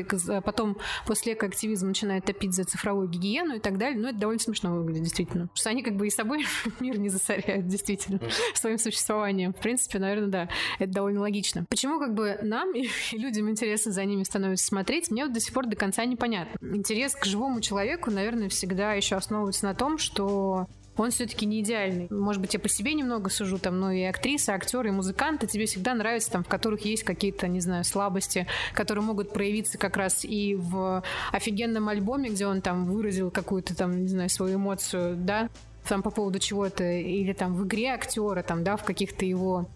[0.45, 0.77] потом
[1.07, 5.05] после экоактивизма начинают топить за цифровую гигиену и так далее, но это довольно смешно выглядит,
[5.05, 5.45] действительно.
[5.45, 6.45] Потому что они как бы и собой
[6.81, 8.21] мир не засоряют, действительно,
[8.55, 9.53] своим существованием.
[9.53, 10.49] В принципе, наверное, да,
[10.79, 11.65] это довольно логично.
[11.69, 15.41] Почему как бы нам и люди людям интересно за ними становится смотреть, мне вот до
[15.41, 16.57] сих пор до конца непонятно.
[16.75, 20.67] Интерес к живому человеку, наверное, всегда еще основывается на том, что
[20.97, 22.09] он все-таки не идеальный.
[22.11, 25.67] Может быть, я по себе немного сужу, там, но и актрисы, актеры, и музыканты тебе
[25.67, 30.25] всегда нравятся, там, в которых есть какие-то, не знаю, слабости, которые могут проявиться как раз
[30.25, 35.49] и в офигенном альбоме, где он там выразил какую-то там, не знаю, свою эмоцию, да,
[35.89, 39.69] там по поводу чего-то, или там в игре актера, там, да, в каких-то его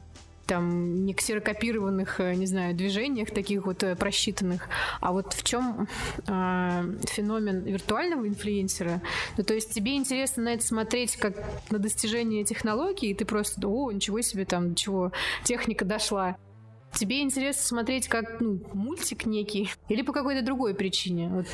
[0.47, 4.69] там не ксерокопированных, э, не знаю, движениях таких вот э, просчитанных,
[5.01, 5.89] а вот в чем
[6.27, 9.03] э, феномен виртуального инфлюенсера.
[9.37, 11.35] Ну, то есть тебе интересно на это смотреть как
[11.71, 15.13] на достижение технологий, и ты просто, о, ничего себе там, чего
[15.45, 16.37] техника дошла.
[16.95, 21.29] Тебе интересно смотреть как ну, мультик некий или по какой-то другой причине?
[21.29, 21.47] Вот.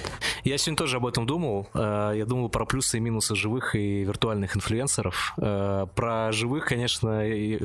[0.44, 1.68] Я сегодня тоже об этом думал.
[1.74, 5.34] Э, я думал про плюсы и минусы живых и виртуальных инфлюенсеров.
[5.38, 7.24] Э, про живых, конечно,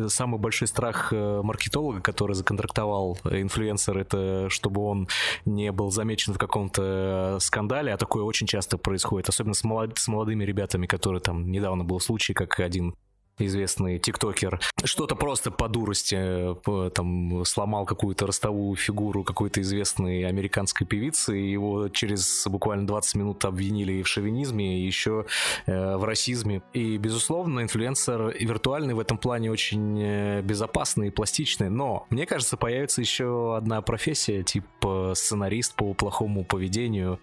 [0.10, 5.08] самый большой страх э, маркетолога, который законтрактовал инфлюенсер, это чтобы он
[5.46, 9.64] не был замечен в каком-то скандале, а такое очень часто происходит, особенно с,
[9.96, 12.96] с молодыми ребятами, которые там недавно был случай, как один
[13.40, 20.88] известный тиктокер, что-то просто по дурости э, там сломал какую-то ростовую фигуру какой-то известной американской
[20.88, 25.26] певицы, и его через буквально 20 минут обвинили и в шовинизме, и еще
[25.66, 26.62] э, в расизме.
[26.74, 32.58] И, безусловно, инфлюенсер виртуальный в этом плане очень э, безопасный и пластичный, но мне кажется,
[32.58, 37.20] появится еще одна профессия, типа сценарист по плохому поведению,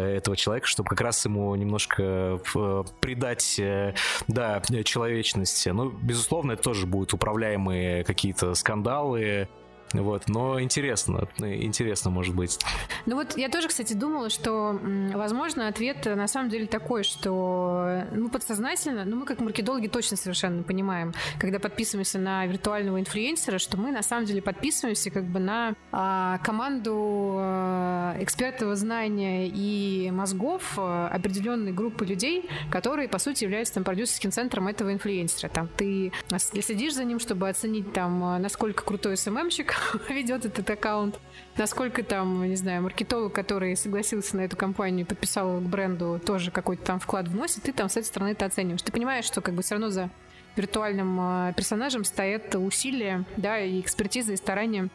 [0.00, 3.94] этого человека, чтобы как раз ему немножко э, придать, э,
[4.28, 5.70] да, человечности.
[5.70, 9.48] Ну, безусловно, это тоже будут управляемые какие-то скандалы,
[9.92, 12.58] Вот, но интересно, интересно может быть.
[13.06, 14.78] Ну вот я тоже, кстати, думала, что,
[15.14, 20.62] возможно, ответ на самом деле такой, что ну, подсознательно, ну мы как маркетологи точно совершенно
[20.62, 25.74] понимаем, когда подписываемся на виртуального инфлюенсера, что мы на самом деле подписываемся как бы на
[25.92, 33.74] а, команду а, экспертов знания и мозгов а, определенной группы людей, которые, по сути, являются
[33.74, 35.48] там продюсерским центром этого инфлюенсера.
[35.48, 39.75] Там ты следишь за ним, чтобы оценить там, насколько крутой СММщик,
[40.08, 41.18] ведет этот аккаунт,
[41.56, 46.84] насколько там, не знаю, маркетолог, который согласился на эту компанию, подписал к бренду, тоже какой-то
[46.84, 48.82] там вклад вносит, ты там с этой стороны это оцениваешь.
[48.82, 50.10] Ты понимаешь, что как бы все равно за
[50.56, 54.88] виртуальным э, персонажем стоят усилия, да, и экспертиза, и старания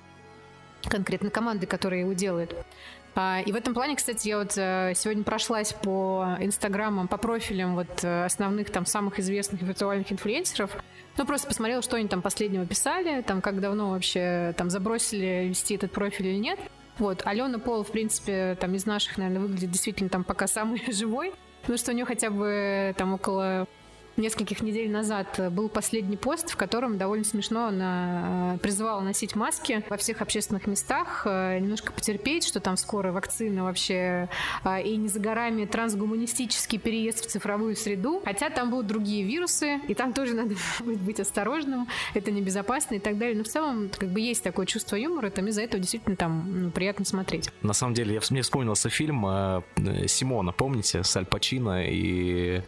[0.90, 2.56] конкретно команды, которая его делает.
[3.14, 7.76] А, и в этом плане, кстати, я вот э, сегодня прошлась по инстаграмам, по профилям
[7.76, 10.78] вот э, основных там самых известных виртуальных инфлюенсеров.
[11.18, 15.76] Ну, просто посмотрела, что они там последнего писали, там, как давно вообще там забросили вести
[15.76, 16.60] этот профиль или нет.
[17.00, 21.34] Вот, Алена Пол, в принципе, там из наших, наверное, выглядит действительно там пока самый живой,
[21.62, 23.68] потому что у нее хотя бы там около
[24.22, 29.84] нескольких недель назад был последний пост, в котором довольно смешно она э, призывала носить маски
[29.90, 34.30] во всех общественных местах, э, немножко потерпеть, что там скоро вакцина вообще
[34.64, 38.22] э, и не за горами трансгуманистический переезд в цифровую среду.
[38.24, 43.00] Хотя там будут другие вирусы, и там тоже надо будет быть осторожным, это небезопасно и
[43.00, 43.36] так далее.
[43.36, 46.72] Но в целом как бы есть такое чувство юмора, там из-за этого действительно там ну,
[46.72, 47.50] приятно смотреть.
[47.62, 49.26] На самом деле, я, мне вспомнился фильм
[50.08, 52.62] Симона, помните, с Аль Пачино и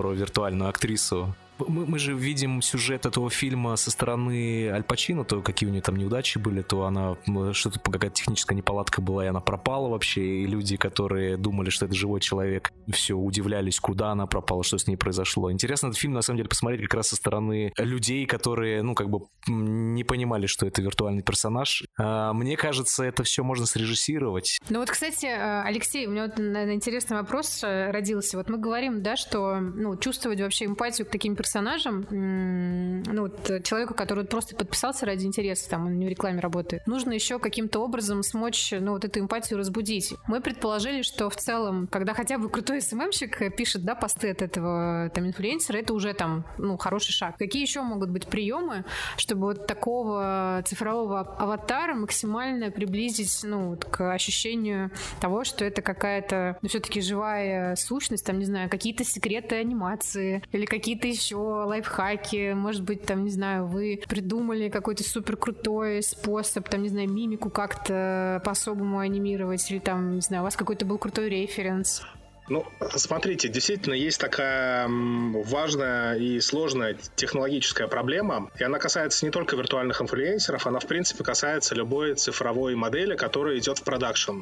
[0.00, 1.34] про виртуальную актрису
[1.68, 5.82] мы, мы же видим сюжет этого фильма со стороны Аль Пачино, то какие у нее
[5.82, 7.16] там неудачи были, то она
[7.52, 11.94] что-то какая-то техническая неполадка была, и она пропала вообще, и люди, которые думали, что это
[11.94, 15.52] живой человек, все удивлялись, куда она пропала, что с ней произошло.
[15.52, 19.10] Интересно этот фильм, на самом деле, посмотреть как раз со стороны людей, которые, ну, как
[19.10, 21.84] бы не понимали, что это виртуальный персонаж.
[21.98, 24.58] А, мне кажется, это все можно срежиссировать.
[24.68, 28.36] Ну вот, кстати, э, Алексей, у меня вот наверное, интересный вопрос э, родился.
[28.36, 33.50] Вот мы говорим, да, что ну, чувствовать вообще эмпатию к таким персонажам персонажем, ну, вот
[33.50, 37.40] э, человеку, который просто подписался ради интереса, там, он не в рекламе работает, нужно еще
[37.40, 40.14] каким-то образом смочь, ну, вот эту эмпатию разбудить.
[40.28, 45.10] Мы предположили, что в целом, когда хотя бы крутой СММщик пишет, да, посты от этого,
[45.12, 47.36] там, инфлюенсера, это уже, там, ну, хороший шаг.
[47.36, 48.84] Какие еще могут быть приемы,
[49.16, 56.58] чтобы вот такого цифрового аватара максимально приблизить, ну, вот, к ощущению того, что это какая-то,
[56.62, 62.82] ну, все-таки живая сущность, там, не знаю, какие-то секреты анимации или какие-то еще лайфхаки, может
[62.82, 68.40] быть, там, не знаю, вы придумали какой-то супер крутой способ, там, не знаю, мимику как-то
[68.44, 72.02] по-особому анимировать, или там, не знаю, у вас какой-то был крутой референс.
[72.50, 79.54] Ну, смотрите, действительно есть такая важная и сложная технологическая проблема, и она касается не только
[79.54, 84.40] виртуальных инфлюенсеров, она, в принципе, касается любой цифровой модели, которая идет в продакшн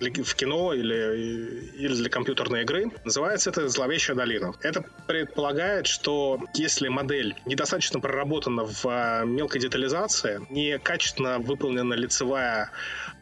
[0.00, 2.90] в кино или, или для компьютерной игры.
[3.04, 4.54] Называется это «Зловещая долина».
[4.62, 12.70] Это предполагает, что если модель недостаточно проработана в а, мелкой детализации, некачественно выполнена лицевая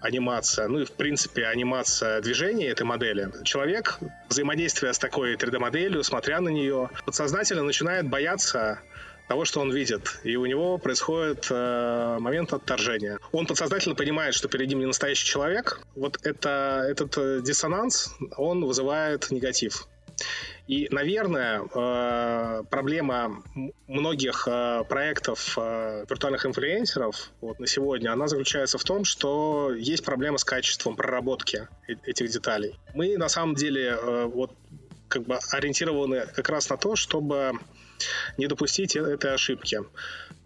[0.01, 6.41] анимация, ну и в принципе анимация движения этой модели, человек, взаимодействуя с такой 3D-моделью, смотря
[6.41, 8.81] на нее, подсознательно начинает бояться
[9.29, 13.19] того, что он видит, и у него происходит э, момент отторжения.
[13.33, 15.81] Он подсознательно понимает, что перед ним не настоящий человек.
[15.95, 19.89] Вот это, этот э, диссонанс, он вызывает негатив.
[20.69, 23.43] И, наверное, э, проблема
[23.87, 30.39] многих э, проектов виртуальных инфлюенсеров вот, на сегодня, она заключается в том, что есть проблема
[30.39, 32.77] с качеством проработки этих деталей.
[32.95, 34.53] Мы, на самом деле, вот
[35.09, 37.53] как бы ориентированы как раз на то, чтобы
[38.37, 39.81] не допустить э, этой ошибки.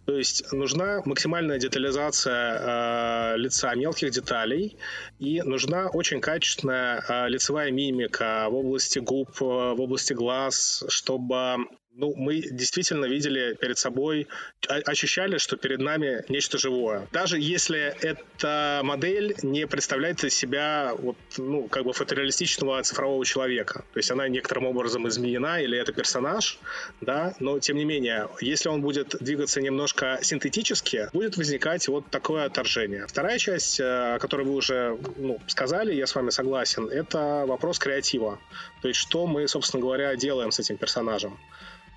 [0.07, 4.77] То есть нужна максимальная детализация э, лица мелких деталей
[5.21, 11.59] и нужна очень качественная э, лицевая мимика в области губ, э, в области глаз, чтобы
[12.01, 14.27] ну, мы действительно видели перед собой,
[14.69, 17.07] ощущали, что перед нами нечто живое.
[17.13, 23.85] Даже если эта модель не представляет из себя вот, ну, как бы фотореалистичного цифрового человека.
[23.93, 26.59] То есть она некоторым образом изменена, или это персонаж,
[27.01, 32.47] да, но тем не менее, если он будет двигаться немножко синтетически, будет возникать вот такое
[32.47, 33.07] отторжение.
[33.07, 37.79] Вторая часть, э, о которой вы уже ну, сказали, я с вами согласен, это вопрос
[37.79, 38.39] креатива.
[38.81, 41.39] То есть что мы, собственно говоря, делаем с этим персонажем.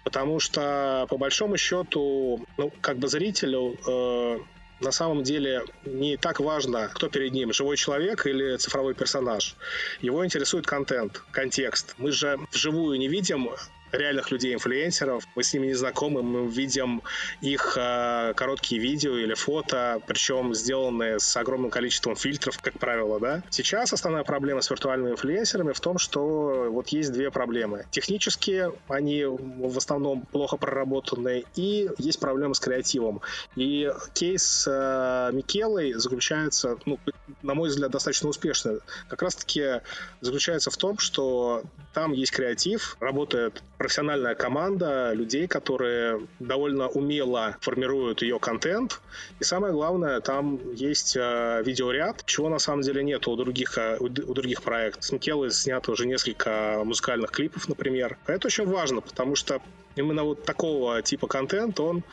[0.03, 4.39] Потому что, по большому счету, ну, как бы зрителю э,
[4.81, 9.55] на самом деле не так важно, кто перед ним, живой человек или цифровой персонаж.
[10.01, 11.95] Его интересует контент, контекст.
[11.97, 13.49] Мы же вживую не видим
[13.93, 17.03] реальных людей-инфлюенсеров, мы с ними не знакомы, мы видим
[17.41, 23.43] их э, короткие видео или фото, причем сделанные с огромным количеством фильтров, как правило, да.
[23.49, 27.85] Сейчас основная проблема с виртуальными инфлюенсерами в том, что вот есть две проблемы.
[27.91, 33.21] Технически они в основном плохо проработаны, и есть проблема с креативом.
[33.55, 36.99] И кейс э, Микелой заключается, ну,
[37.41, 38.79] на мой взгляд, достаточно успешно.
[39.07, 39.81] Как раз-таки
[40.21, 41.63] заключается в том, что
[41.93, 49.01] там есть креатив, работает профессиональная команда людей, которые довольно умело формируют ее контент.
[49.41, 53.97] И самое главное, там есть э, видеоряд, чего на самом деле нет у других, э,
[53.99, 55.03] у, других проектов.
[55.03, 58.17] С Микелой снято уже несколько музыкальных клипов, например.
[58.25, 59.61] Это очень важно, потому что
[59.95, 62.03] именно вот такого типа контент, он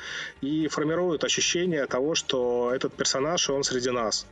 [0.41, 4.26] и формирует ощущение того, что этот персонаж, он среди нас.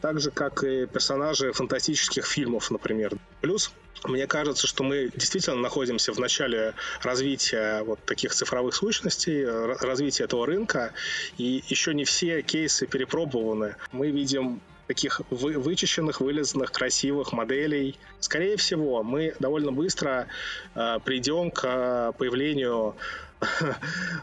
[0.00, 3.12] Так же, как и персонажи фантастических фильмов, например.
[3.40, 3.72] Плюс
[4.04, 10.46] мне кажется, что мы действительно находимся в начале развития вот таких цифровых сущностей, развития этого
[10.46, 10.92] рынка,
[11.36, 13.76] и еще не все кейсы перепробованы.
[13.92, 17.96] Мы видим таких вы, вычищенных, вылезанных, красивых моделей.
[18.18, 20.26] Скорее всего, мы довольно быстро
[20.74, 22.96] э, придем к э, появлению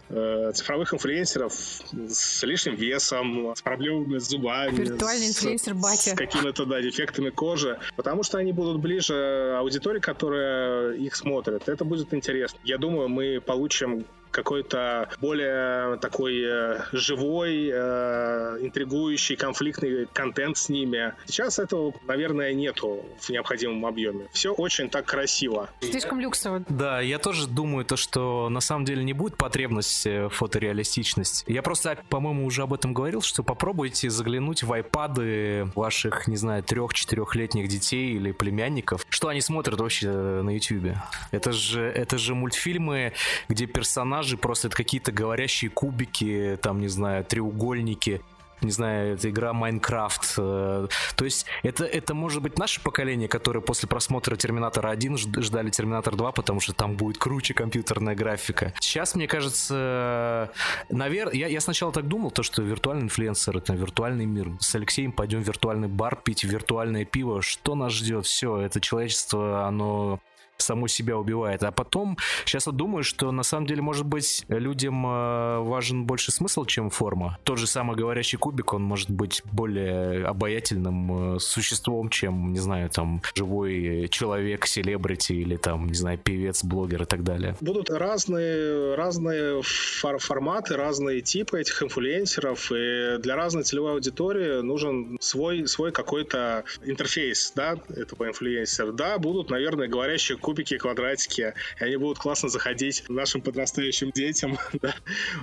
[0.09, 4.75] э, цифровых инфлюенсеров с лишним весом, с проблемами с зубами.
[4.75, 6.09] Виртуальный инфлюенсер с, батя.
[6.09, 7.79] С какими-то, да, дефектами кожи.
[7.95, 11.69] Потому что они будут ближе аудитории, которая их смотрит.
[11.69, 12.59] Это будет интересно.
[12.65, 21.13] Я думаю, мы получим какой-то более такой э, живой, э, интригующий, конфликтный контент с ними.
[21.25, 24.27] Сейчас этого, наверное, нету в необходимом объеме.
[24.31, 25.69] Все очень так красиво.
[25.81, 26.63] Слишком люксово.
[26.69, 31.49] Да, я тоже думаю, то, что на самом деле не будет потребности в фотореалистичности.
[31.51, 36.63] Я просто, по-моему, уже об этом говорил, что попробуйте заглянуть в айпады ваших, не знаю,
[36.63, 39.05] трех-четырехлетних детей или племянников.
[39.09, 40.95] Что они смотрят вообще на YouTube?
[41.31, 43.13] Это же, это же мультфильмы,
[43.47, 48.21] где персонажи персонажи просто это какие-то говорящие кубики, там, не знаю, треугольники
[48.61, 50.33] не знаю, это игра Майнкрафт.
[50.39, 55.69] Э, то есть это, это может быть наше поколение, которое после просмотра Терминатора 1 ждали
[55.69, 58.73] Терминатор 2, потому что там будет круче компьютерная графика.
[58.79, 60.51] Сейчас, мне кажется,
[60.89, 64.49] наверное, я, я сначала так думал, то, что виртуальный инфлюенсер, это виртуальный мир.
[64.59, 67.43] С Алексеем пойдем в виртуальный бар пить виртуальное пиво.
[67.43, 68.25] Что нас ждет?
[68.25, 70.19] Все, это человечество, оно
[70.57, 71.63] само себя убивает.
[71.63, 76.31] А потом, сейчас вот думаю, что на самом деле, может быть, людям э, важен больше
[76.31, 77.37] смысл, чем форма.
[77.43, 82.89] Тот же самый говорящий кубик, он может быть более обаятельным э, существом, чем, не знаю,
[82.89, 87.55] там, живой человек, селебрити или там, не знаю, певец, блогер и так далее.
[87.61, 95.17] Будут разные, разные фор форматы, разные типы этих инфлюенсеров, и для разной целевой аудитории нужен
[95.19, 98.91] свой, свой какой-то интерфейс, да, этого инфлюенсера.
[98.91, 104.57] Да, будут, наверное, говорящие кубики, квадратики, и они будут классно заходить нашим подрастающим детям.
[104.79, 104.93] Да?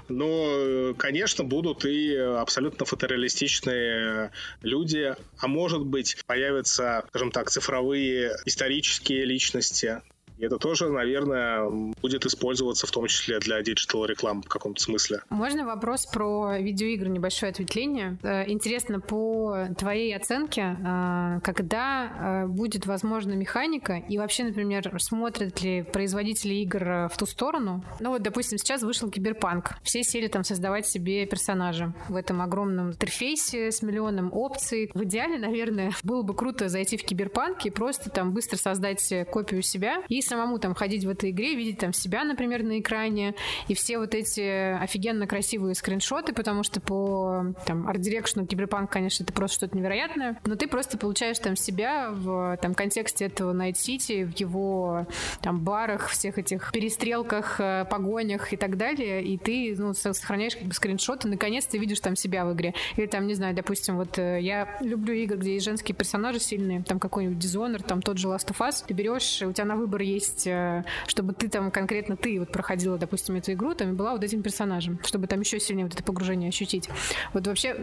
[0.09, 4.31] Но, конечно, будут и абсолютно фотореалистичные
[4.63, 10.01] люди, а может быть, появятся, скажем так, цифровые исторические личности,
[10.39, 11.69] и это тоже, наверное,
[12.03, 15.23] будет использоваться в том числе для digital рекламы в каком-то смысле.
[15.31, 18.19] Можно вопрос про видеоигры, небольшое ответвление?
[18.23, 25.63] Э, интересно, по твоей оценке, э, когда э, будет возможна механика и вообще, например, смотрят
[25.63, 27.85] ли производители игр в ту сторону?
[28.01, 29.77] Ну вот, допустим, сейчас вышел Киберпанк.
[29.83, 34.91] Все сели там создавать себе персонажа в этом огромном интерфейсе с миллионом опций.
[34.95, 39.63] В идеале, наверное, было бы круто зайти в Киберпанк и просто там быстро создать копию
[39.63, 43.35] себя и самому там ходить в этой игре, видеть там себя, например, на экране,
[43.69, 48.91] и все вот эти офигенно красивые скриншоты, потому что по там art direction у Cyberpunk,
[48.91, 53.53] конечно, это просто что-то невероятное, но ты просто получаешь там себя в там контексте этого
[53.53, 55.07] Night City, в его
[55.41, 60.65] там барах, всех этих перестрелках, э, погонях и так далее, и ты ну, сохраняешь как
[60.65, 62.75] бы скриншоты, наконец ты видишь там себя в игре.
[62.97, 66.83] Или там, не знаю, допустим, вот э, я люблю игры, где есть женские персонажи сильные,
[66.83, 70.03] там какой-нибудь Dishonored, там тот же Last of Us, ты берешь, у тебя на выбор
[70.15, 74.13] есть, э, чтобы ты там конкретно ты вот проходила, допустим, эту игру, там и была
[74.13, 76.89] вот этим персонажем, чтобы там еще сильнее вот это погружение ощутить.
[77.33, 77.77] Вот вообще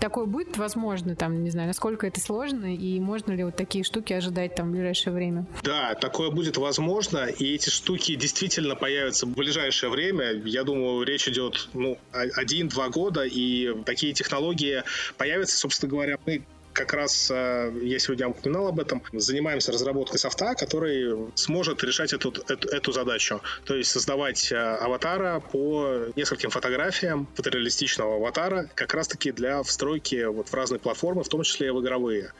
[0.00, 4.12] такое будет возможно, там, не знаю, насколько это сложно и можно ли вот такие штуки
[4.12, 5.46] ожидать там в ближайшее время?
[5.62, 10.32] Да, такое будет возможно, и эти штуки действительно появятся в ближайшее время.
[10.44, 14.82] Я думаю, речь идет, ну, один-два года, и такие технологии
[15.16, 16.44] появятся, собственно говоря, мы
[16.78, 22.32] как раз э, я сегодня упоминал об этом, занимаемся разработкой софта, который сможет решать эту,
[22.46, 23.40] эту, эту задачу.
[23.64, 30.48] То есть создавать э, аватара по нескольким фотографиям фотореалистичного аватара как раз-таки для встройки вот
[30.48, 32.32] в разные платформы, в том числе и в игровые.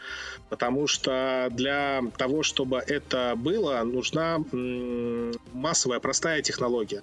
[0.49, 4.39] Потому что для того, чтобы это было, нужна
[5.53, 7.03] массовая простая технология.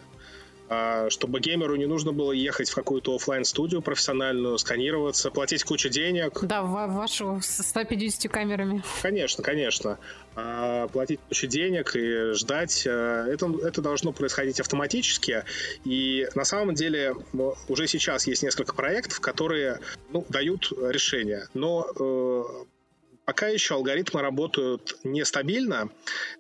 [0.68, 5.90] А, чтобы геймеру не нужно было ехать в какую-то офлайн студию профессиональную, сканироваться, платить кучу
[5.90, 6.40] денег.
[6.42, 8.84] Да, в вашу с 150 камерами.
[9.02, 10.00] Конечно, конечно.
[10.36, 12.86] А, платить кучу денег и ждать.
[12.88, 15.44] А, это, это должно происходить автоматически.
[15.84, 17.16] И на самом деле
[17.68, 21.48] уже сейчас есть несколько проектов, которые ну, дают решение.
[21.54, 22.44] Но э,
[23.26, 25.90] Пока еще алгоритмы работают нестабильно,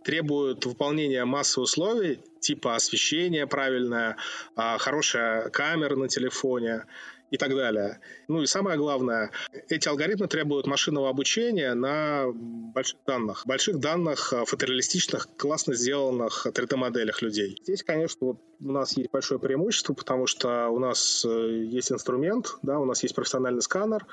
[0.04, 4.18] требуют выполнения массы условий, типа освещения правильное,
[4.56, 6.86] а, хорошая камера на телефоне
[7.32, 8.00] и так далее.
[8.28, 9.32] Ну и самое главное,
[9.68, 13.44] эти алгоритмы требуют машинного обучения на больших данных.
[13.48, 17.58] Больших данных а, фотореалистичных, классно сделанных 3D-моделях людей.
[17.64, 22.80] Здесь, конечно, у нас есть большое преимущество, потому что у нас э, есть инструмент, да,
[22.80, 24.06] у нас есть профессиональный сканер,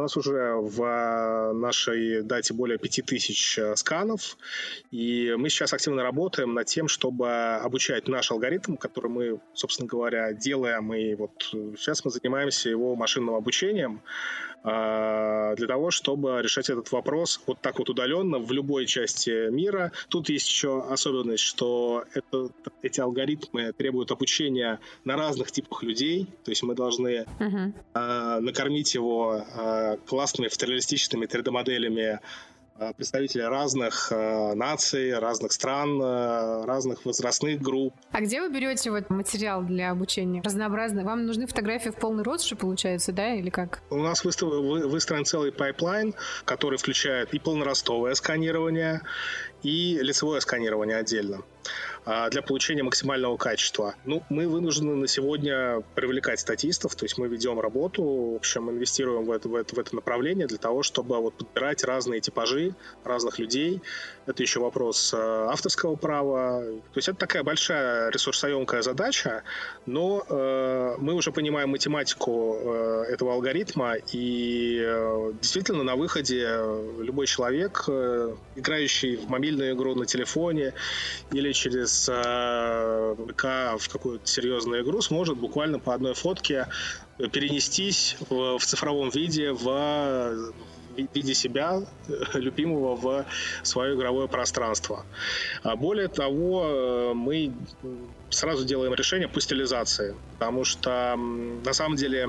[0.00, 4.38] у нас уже в э, нашей дате более 5000 э, сканов,
[4.90, 10.32] и мы сейчас активно работаем над тем, чтобы обучать наш алгоритм, который мы, собственно говоря,
[10.32, 11.32] делаем, и вот
[11.76, 14.00] сейчас мы занимаемся его машинным обучением,
[14.62, 19.92] для того, чтобы решать этот вопрос вот так вот удаленно в любой части мира.
[20.08, 22.50] Тут есть еще особенность, что это,
[22.82, 28.40] эти алгоритмы требуют обучения на разных типах людей, то есть мы должны uh-huh.
[28.40, 32.18] накормить его э, классными фотореалистичными 3D-моделями Э,
[32.96, 37.94] представители разных э, наций, разных стран, э, разных возрастных групп.
[38.12, 40.42] А где вы берете вот материал для обучения?
[40.42, 41.04] Разнообразно.
[41.04, 43.82] Вам нужны фотографии в полный рост, что получается, да, или как?
[43.90, 46.14] У нас выстроен целый pipeline,
[46.44, 49.02] который включает и полноростовое сканирование,
[49.62, 51.42] и лицевое сканирование отдельно.
[52.06, 53.94] А, для получения максимального качества.
[54.04, 59.24] Ну, мы вынуждены на сегодня привлекать статистов, то есть мы ведем работу, в общем, инвестируем
[59.26, 63.38] в это, в это, в это направление для того, чтобы вот подбирать разные типажи разных
[63.38, 63.82] людей.
[64.26, 66.62] Это еще вопрос э, авторского права.
[66.62, 69.42] То есть это такая большая ресурсоемкая задача,
[69.84, 76.48] но э, мы уже понимаем математику э, этого алгоритма, и э, действительно на выходе
[76.98, 80.74] любой человек, э, играющий в мобильную игру на телефоне
[81.32, 83.44] или через э, ПК
[83.78, 86.66] в какую-то серьезную игру сможет буквально по одной фотке
[87.32, 90.52] перенестись в, в цифровом виде в
[91.14, 93.26] виде себя, э, любимого, в
[93.62, 95.04] свое игровое пространство.
[95.62, 97.52] А более того, э, мы
[98.30, 102.28] сразу делаем решение по стилизации, потому что на самом деле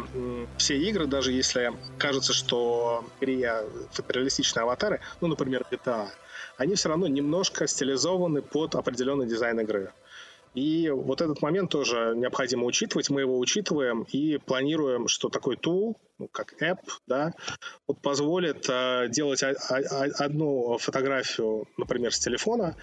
[0.58, 6.10] все игры, даже если кажется, что игре фотореалистичные аватары, ну, например, GTA,
[6.62, 9.94] они все равно немножко стилизованы под определенный дизайн игры.
[10.54, 13.10] И вот этот момент тоже необходимо учитывать.
[13.10, 17.34] Мы его учитываем и планируем, что такой тул, ну, как app, да,
[17.88, 22.76] вот позволит э, делать а, а, одну фотографию, например, с телефона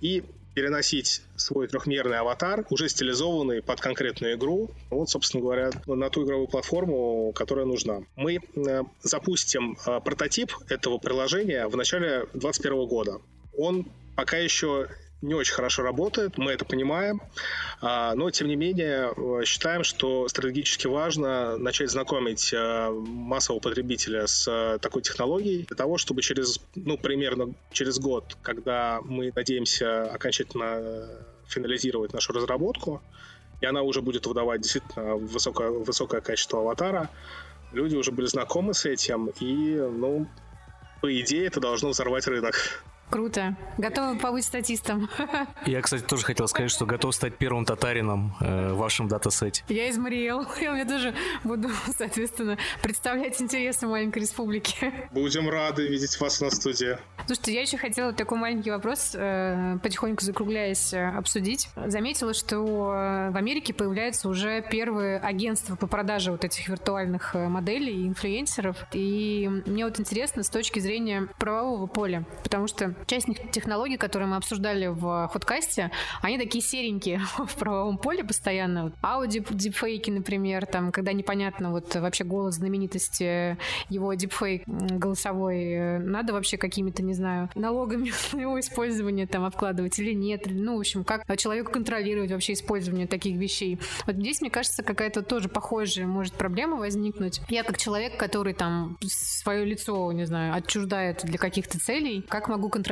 [0.00, 0.24] и
[0.56, 6.48] переносить свой трехмерный аватар, уже стилизованный под конкретную игру, вот, собственно говоря, на ту игровую
[6.48, 8.00] платформу, которая нужна.
[8.16, 13.20] Мы э, запустим э, прототип этого приложения в начале 2021 года.
[13.58, 13.86] Он
[14.16, 14.88] пока еще
[15.22, 17.20] не очень хорошо работает, мы это понимаем,
[17.80, 24.26] а, но тем не менее э, считаем, что стратегически важно начать знакомить э, массового потребителя
[24.26, 30.04] с э, такой технологией для того, чтобы через, ну, примерно через год, когда мы надеемся
[30.04, 31.08] окончательно
[31.48, 33.02] финализировать нашу разработку,
[33.60, 37.08] и она уже будет выдавать действительно высокое, высокое качество аватара,
[37.72, 40.28] люди уже были знакомы с этим, и, ну,
[41.00, 42.84] по идее, это должно взорвать рынок.
[43.10, 43.56] Круто.
[43.78, 45.08] Готовы побыть статистом.
[45.66, 49.64] Я, кстати, тоже хотел сказать, что готов стать первым татарином э, в вашем датасете.
[49.68, 50.44] Я из Мариэл.
[50.60, 54.92] Я тоже буду, соответственно, представлять интересы маленькой республики.
[55.12, 56.98] Будем рады видеть вас на студии.
[57.26, 61.68] Слушайте, я еще хотела такой маленький вопрос, э, потихоньку закругляясь, э, обсудить.
[61.76, 68.04] Заметила, что в Америке появляются уже первые агентства по продаже вот этих виртуальных э, моделей
[68.04, 68.76] и инфлюенсеров.
[68.92, 74.36] И мне вот интересно с точки зрения правового поля, потому что часть технологий, которые мы
[74.36, 75.90] обсуждали в ходкасте,
[76.22, 78.84] они такие серенькие в правовом поле постоянно.
[78.84, 83.56] Вот аудио дипфейки, например, там, когда непонятно вот вообще голос знаменитости,
[83.88, 90.12] его дипфейк голосовой, надо вообще какими-то, не знаю, налогами на его использование там обкладывать или
[90.12, 90.42] нет.
[90.46, 93.78] Ну, в общем, как человеку контролировать вообще использование таких вещей.
[94.06, 97.40] Вот здесь, мне кажется, какая-то тоже похожая может проблема возникнуть.
[97.48, 102.68] Я как человек, который там свое лицо, не знаю, отчуждает для каких-то целей, как могу
[102.68, 102.85] контролировать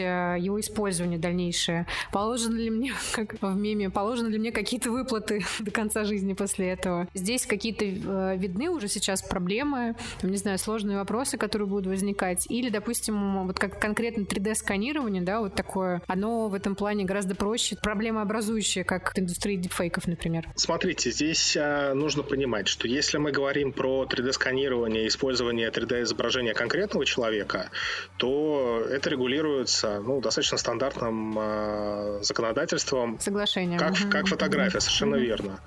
[0.00, 1.86] э, его использование дальнейшее?
[2.12, 6.70] Положено ли мне, как в меме, положены ли мне какие-то выплаты до конца жизни после
[6.70, 7.08] этого?
[7.14, 12.46] Здесь какие-то э, видны уже сейчас проблемы, не знаю, сложные вопросы, которые будут возникать.
[12.48, 17.76] Или, допустим, вот как конкретно 3D-сканирование, да, вот такое, оно в этом плане гораздо проще,
[17.76, 20.48] проблемообразующее, как в индустрии дипфейков, например.
[20.54, 27.70] Смотрите, здесь а, нужно понимать, что если мы говорим про 3D-сканирование, использование 3D-изображения конкретного человека,
[28.16, 33.18] то это регулируется ну, достаточно стандартным э, законодательством.
[33.18, 33.78] Соглашением.
[33.78, 34.10] Как, угу.
[34.10, 35.24] как фотография, совершенно угу.
[35.24, 35.60] верно.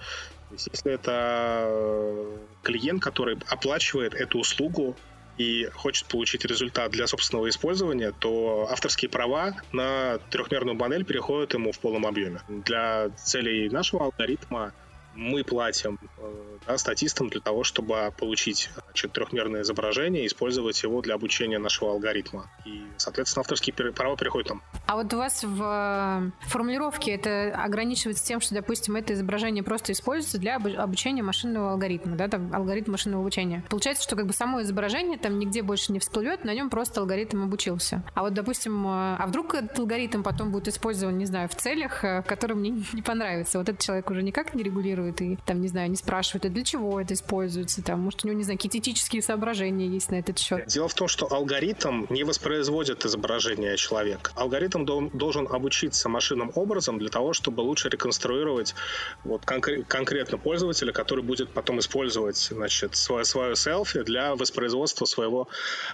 [0.52, 2.26] если это
[2.64, 4.96] клиент, который оплачивает эту услугу,
[5.38, 11.72] и хочет получить результат для собственного использования, то авторские права на трехмерную модель переходят ему
[11.72, 12.42] в полном объеме.
[12.48, 14.74] Для целей нашего алгоритма
[15.16, 21.02] мы платим э, да, статистам для того, чтобы получить значит, трехмерное изображение и использовать его
[21.02, 22.50] для обучения нашего алгоритма.
[22.66, 24.62] И, соответственно, авторские права переходят нам.
[24.88, 29.92] А вот у вас в э, формулировке это ограничивается тем, что, допустим, это изображение просто
[29.92, 33.64] используется для обучения машинного алгоритма, да, там, алгоритм машинного обучения.
[33.70, 37.44] Получается, что как бы само изображение там нигде больше не всплывет, на нем просто алгоритм
[37.44, 38.04] обучился.
[38.14, 42.04] А вот, допустим, э, а вдруг этот алгоритм потом будет использован, не знаю, в целях,
[42.04, 43.58] в которых мне не понравится.
[43.58, 46.50] Вот этот человек уже никак не регулирует регулирует и, там, не знаю, не спрашивает, а
[46.50, 50.16] для чего это используется, там, может, у него, не знаю, какие-то этические соображения есть на
[50.16, 50.68] этот счет.
[50.68, 54.32] Дело в том, что алгоритм не воспроизводит изображение человека.
[54.36, 58.76] Алгоритм должен обучиться машинным образом для того, чтобы лучше реконструировать
[59.24, 65.48] вот конкр- конкретно пользователя, который будет потом использовать, значит, свое, свое селфи для воспроизводства своего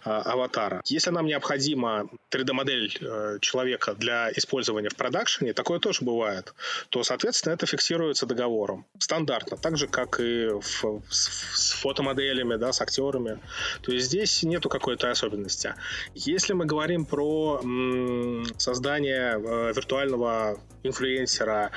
[0.06, 0.82] э, аватара.
[0.86, 6.54] Если нам необходима 3D-модель э, человека для использования в продакшене, такое тоже бывает,
[6.90, 12.72] то, соответственно, это фиксируется договором стандартно, так же, как и в, с, с фотомоделями, да,
[12.72, 13.40] с актерами.
[13.82, 15.76] То есть здесь нету какой-то особенности.
[16.16, 21.72] Если мы говорим про м, создание э, виртуального инфлюенсера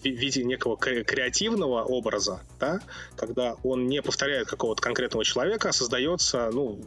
[0.00, 2.80] в виде некого креативного образа, да,
[3.16, 6.78] когда он не повторяет какого-то конкретного человека, а создается, ну,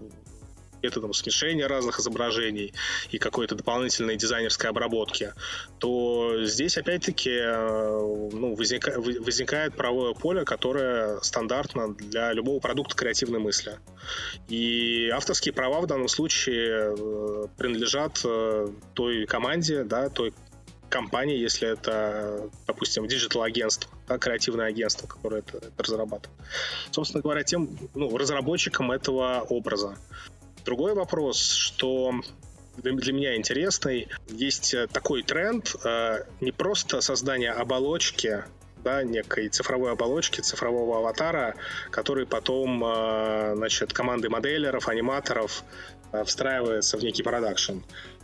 [0.81, 2.73] методом смешения разных изображений
[3.11, 5.33] и какой-то дополнительной дизайнерской обработки,
[5.79, 7.99] то здесь опять-таки э,
[8.31, 13.79] ну, возника, возникает правовое поле, которое стандартно для любого продукта креативной мысли.
[14.47, 20.33] И авторские права в данном случае э, принадлежат э, той команде, да, той
[20.89, 26.39] компании, если это, допустим, digital-агентство, да, креативное агентство, которое это, это разрабатывает.
[26.91, 29.97] Собственно говоря, тем ну, разработчикам этого образа.
[30.67, 32.11] Другой вопрос, что
[32.75, 38.43] для меня интересный, есть э, такой тренд э, не просто создание оболочки
[38.83, 41.55] да, некой цифровой оболочки, цифрового аватара,
[41.89, 45.63] который потом, э, значит, команды моделеров, аниматоров
[46.25, 47.77] встраивается в некий продакшн.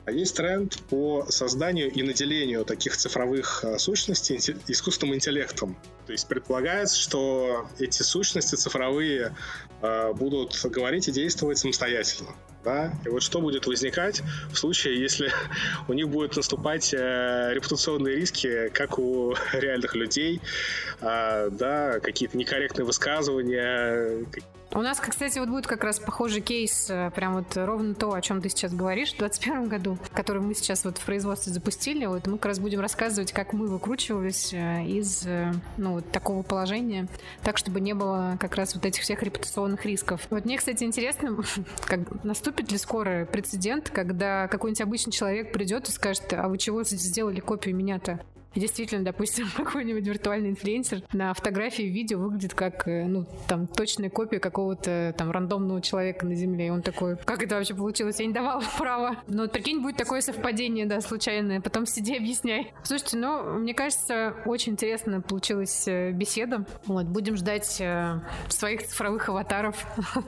[0.06, 4.38] А есть тренд по созданию и наделению таких цифровых сущностей
[4.68, 5.78] искусственным интеллектом.
[6.06, 9.36] То есть предполагается, что эти сущности цифровые
[10.16, 15.32] будут говорить и действовать самостоятельно да, и вот что будет возникать в случае, если
[15.88, 20.42] у них будут наступать э, репутационные риски, как у реальных людей,
[21.02, 24.26] э, да, какие-то некорректные высказывания,
[24.76, 28.22] у нас, кстати, вот будет как раз похожий кейс, э, прям вот ровно то, о
[28.22, 32.06] чем ты сейчас говоришь, в 2021 году, который мы сейчас вот в производстве запустили.
[32.06, 36.42] Вот мы как раз будем рассказывать, как мы выкручивались э, из э, ну, вот такого
[36.42, 37.08] положения,
[37.44, 40.22] так, чтобы не было как раз вот этих всех репутационных рисков.
[40.30, 41.38] Вот мне, кстати, интересно,
[41.86, 46.84] как, наступит ли скоро прецедент, когда какой-нибудь обычный человек придет и скажет, а вы чего
[46.84, 48.20] сделали копию меня-то?
[48.56, 54.40] Действительно, допустим, какой-нибудь виртуальный инфлюенсер на фотографии, видео выглядит как, э, ну, там, точная копия
[54.40, 56.68] какого-то там рандомного человека на Земле.
[56.68, 58.20] И он такой, как это вообще получилось?
[58.20, 59.18] Я не давал права.
[59.28, 61.62] Ну, вот прикинь, будет такое совпадение, да, случайное.
[61.62, 62.74] Потом сиди, объясняй.
[62.84, 66.66] Слушайте, ну, мне кажется, очень интересно получилась э, беседа.
[66.86, 69.86] Вот, будем ждать э, своих цифровых аватаров.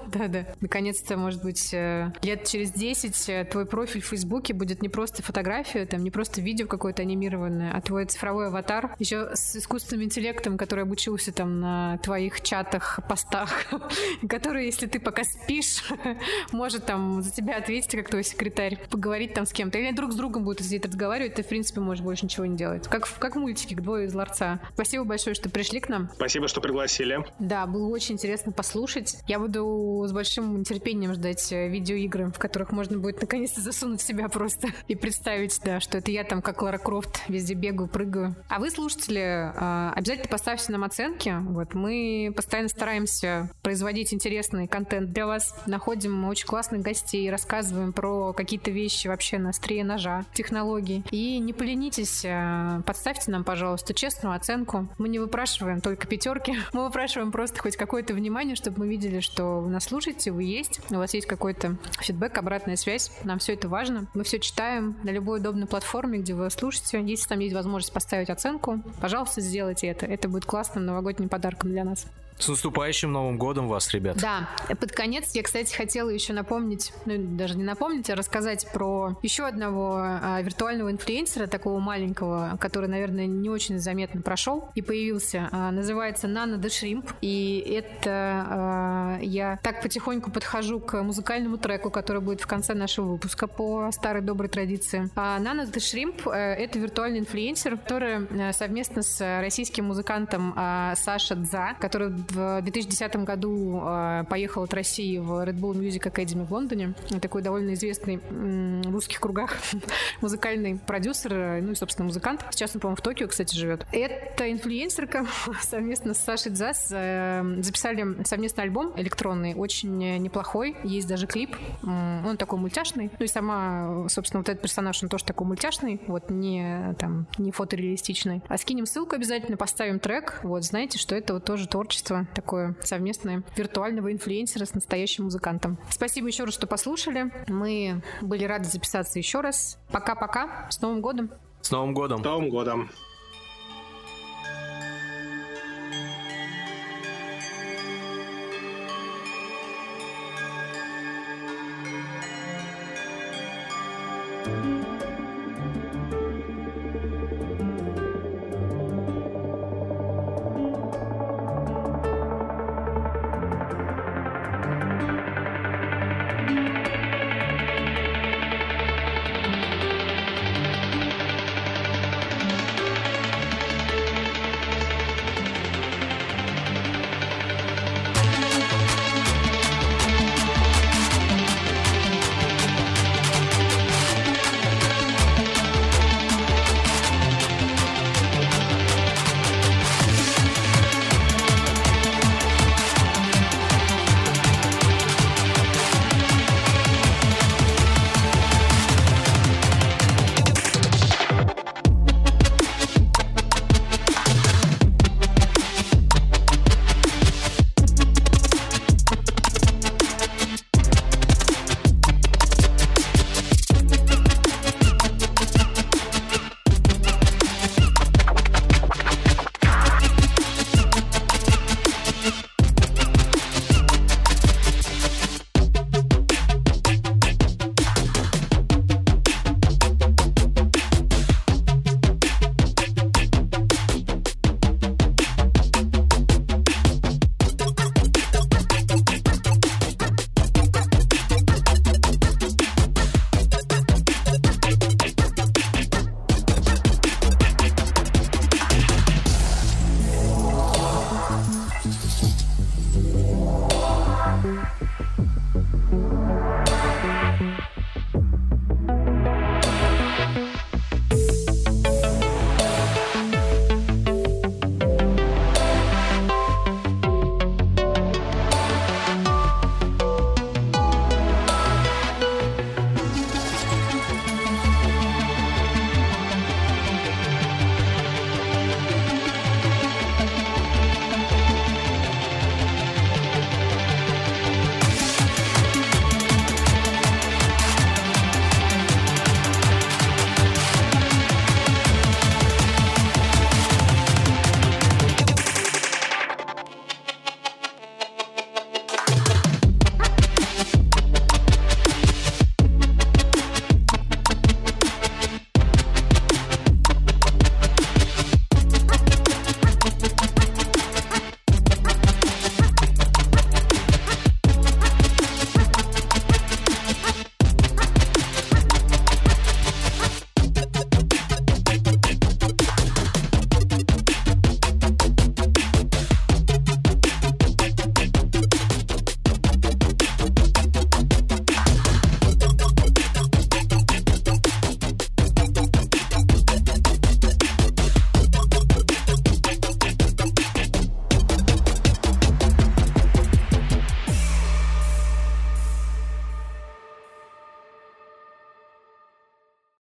[0.08, 0.48] Да-да.
[0.62, 6.04] Наконец-то, может быть, лет через 10 твой профиль в Фейсбуке будет не просто фотография, там,
[6.04, 11.34] не просто видео какое-то анимированное, а твой цифровой аватар, еще с искусственным интеллектом, который обучился
[11.34, 13.51] там на твоих чатах, постах,
[14.30, 15.84] который, если ты пока спишь,
[16.51, 19.78] может там за тебя ответить, как твой секретарь, поговорить там с кем-то.
[19.78, 22.88] Или друг с другом будут сидеть разговаривать, ты, в принципе, можешь больше ничего не делать.
[22.88, 24.59] Как, как в мультике «Двое из ларца».
[24.74, 26.09] Спасибо большое, что пришли к нам.
[26.16, 27.26] Спасибо, что пригласили.
[27.39, 29.18] Да, было очень интересно послушать.
[29.28, 34.30] Я буду с большим нетерпением ждать э, видеоигры, в которых можно будет наконец-то засунуть себя
[34.30, 38.05] просто и представить, да, что это я там как Лара Крофт везде бегаю, прыгаю.
[38.49, 41.36] А вы, слушатели, а, обязательно поставьте нам оценки.
[41.41, 45.56] Вот мы постоянно стараемся производить интересный контент для вас.
[45.66, 51.03] Находим очень классных гостей, рассказываем про какие-то вещи вообще на острие ножа, технологии.
[51.12, 54.88] И не поленитесь, а, подставьте нам, пожалуйста, честную оценку.
[54.97, 59.62] Мы не выпрашиваем только пятерки, мы выпрашиваем просто хоть какое-то внимание, чтобы мы видели, что
[59.62, 63.12] вы нас слушаете, вы есть, у вас есть какой-то фидбэк, обратная связь.
[63.24, 64.08] Нам все это важно.
[64.14, 67.01] Мы все читаем на любой удобной платформе, где вы слушаете.
[67.01, 70.06] Если там есть возможность поставить оценку, пожалуйста, сделайте это.
[70.06, 72.06] Это будет классным новогодним подарком для нас.
[72.38, 74.18] С наступающим Новым годом вас, ребят.
[74.18, 74.50] Да.
[74.68, 79.46] Под конец я, кстати, хотела еще напомнить, ну, даже не напомнить, а рассказать про еще
[79.46, 85.48] одного а, виртуального инфлюенсера, такого маленького, который, наверное, не очень заметно прошел и появился.
[85.52, 87.10] А, называется Nano the Shrimp.
[87.22, 93.06] И это а, я так потихоньку подхожу к музыкальному треку, который будет в конце нашего
[93.06, 95.10] выпуска по старой доброй традиции.
[95.16, 101.36] А Nano the Shrimp это виртуальный инфлюенсер, который а, совместно с российским музыкантом а, Саша
[101.36, 106.52] Дза, который в 2010 году э, поехал от России в Red Bull Music Academy в
[106.52, 106.94] Лондоне.
[107.22, 109.58] Такой довольно известный в русских кругах
[110.22, 112.46] музыкальный продюсер, ну и, собственно, музыкант.
[112.52, 113.86] Сейчас он, по-моему, в Токио, кстати, живет.
[113.92, 115.26] Это инфлюенсерка
[115.62, 120.76] совместно с Сашей Дзас э, записали совместный альбом электронный, очень неплохой.
[120.84, 121.56] Есть даже клип.
[121.84, 123.12] Он такой мультяшный.
[123.18, 126.02] Ну и сама, собственно, вот этот персонаж, он тоже такой мультяшный.
[126.08, 128.42] Вот не там, не фотореалистичный.
[128.48, 130.40] А скинем ссылку обязательно, поставим трек.
[130.44, 135.78] Вот, знаете, что это вот тоже творчество творчество такое совместное виртуального инфлюенсера с настоящим музыкантом.
[135.89, 137.32] Спасибо еще раз, что послушали.
[137.47, 139.78] Мы были рады записаться еще раз.
[139.91, 140.68] Пока-пока.
[140.70, 141.32] С Новым годом.
[141.61, 142.20] С Новым годом.
[142.20, 142.89] С Новым годом.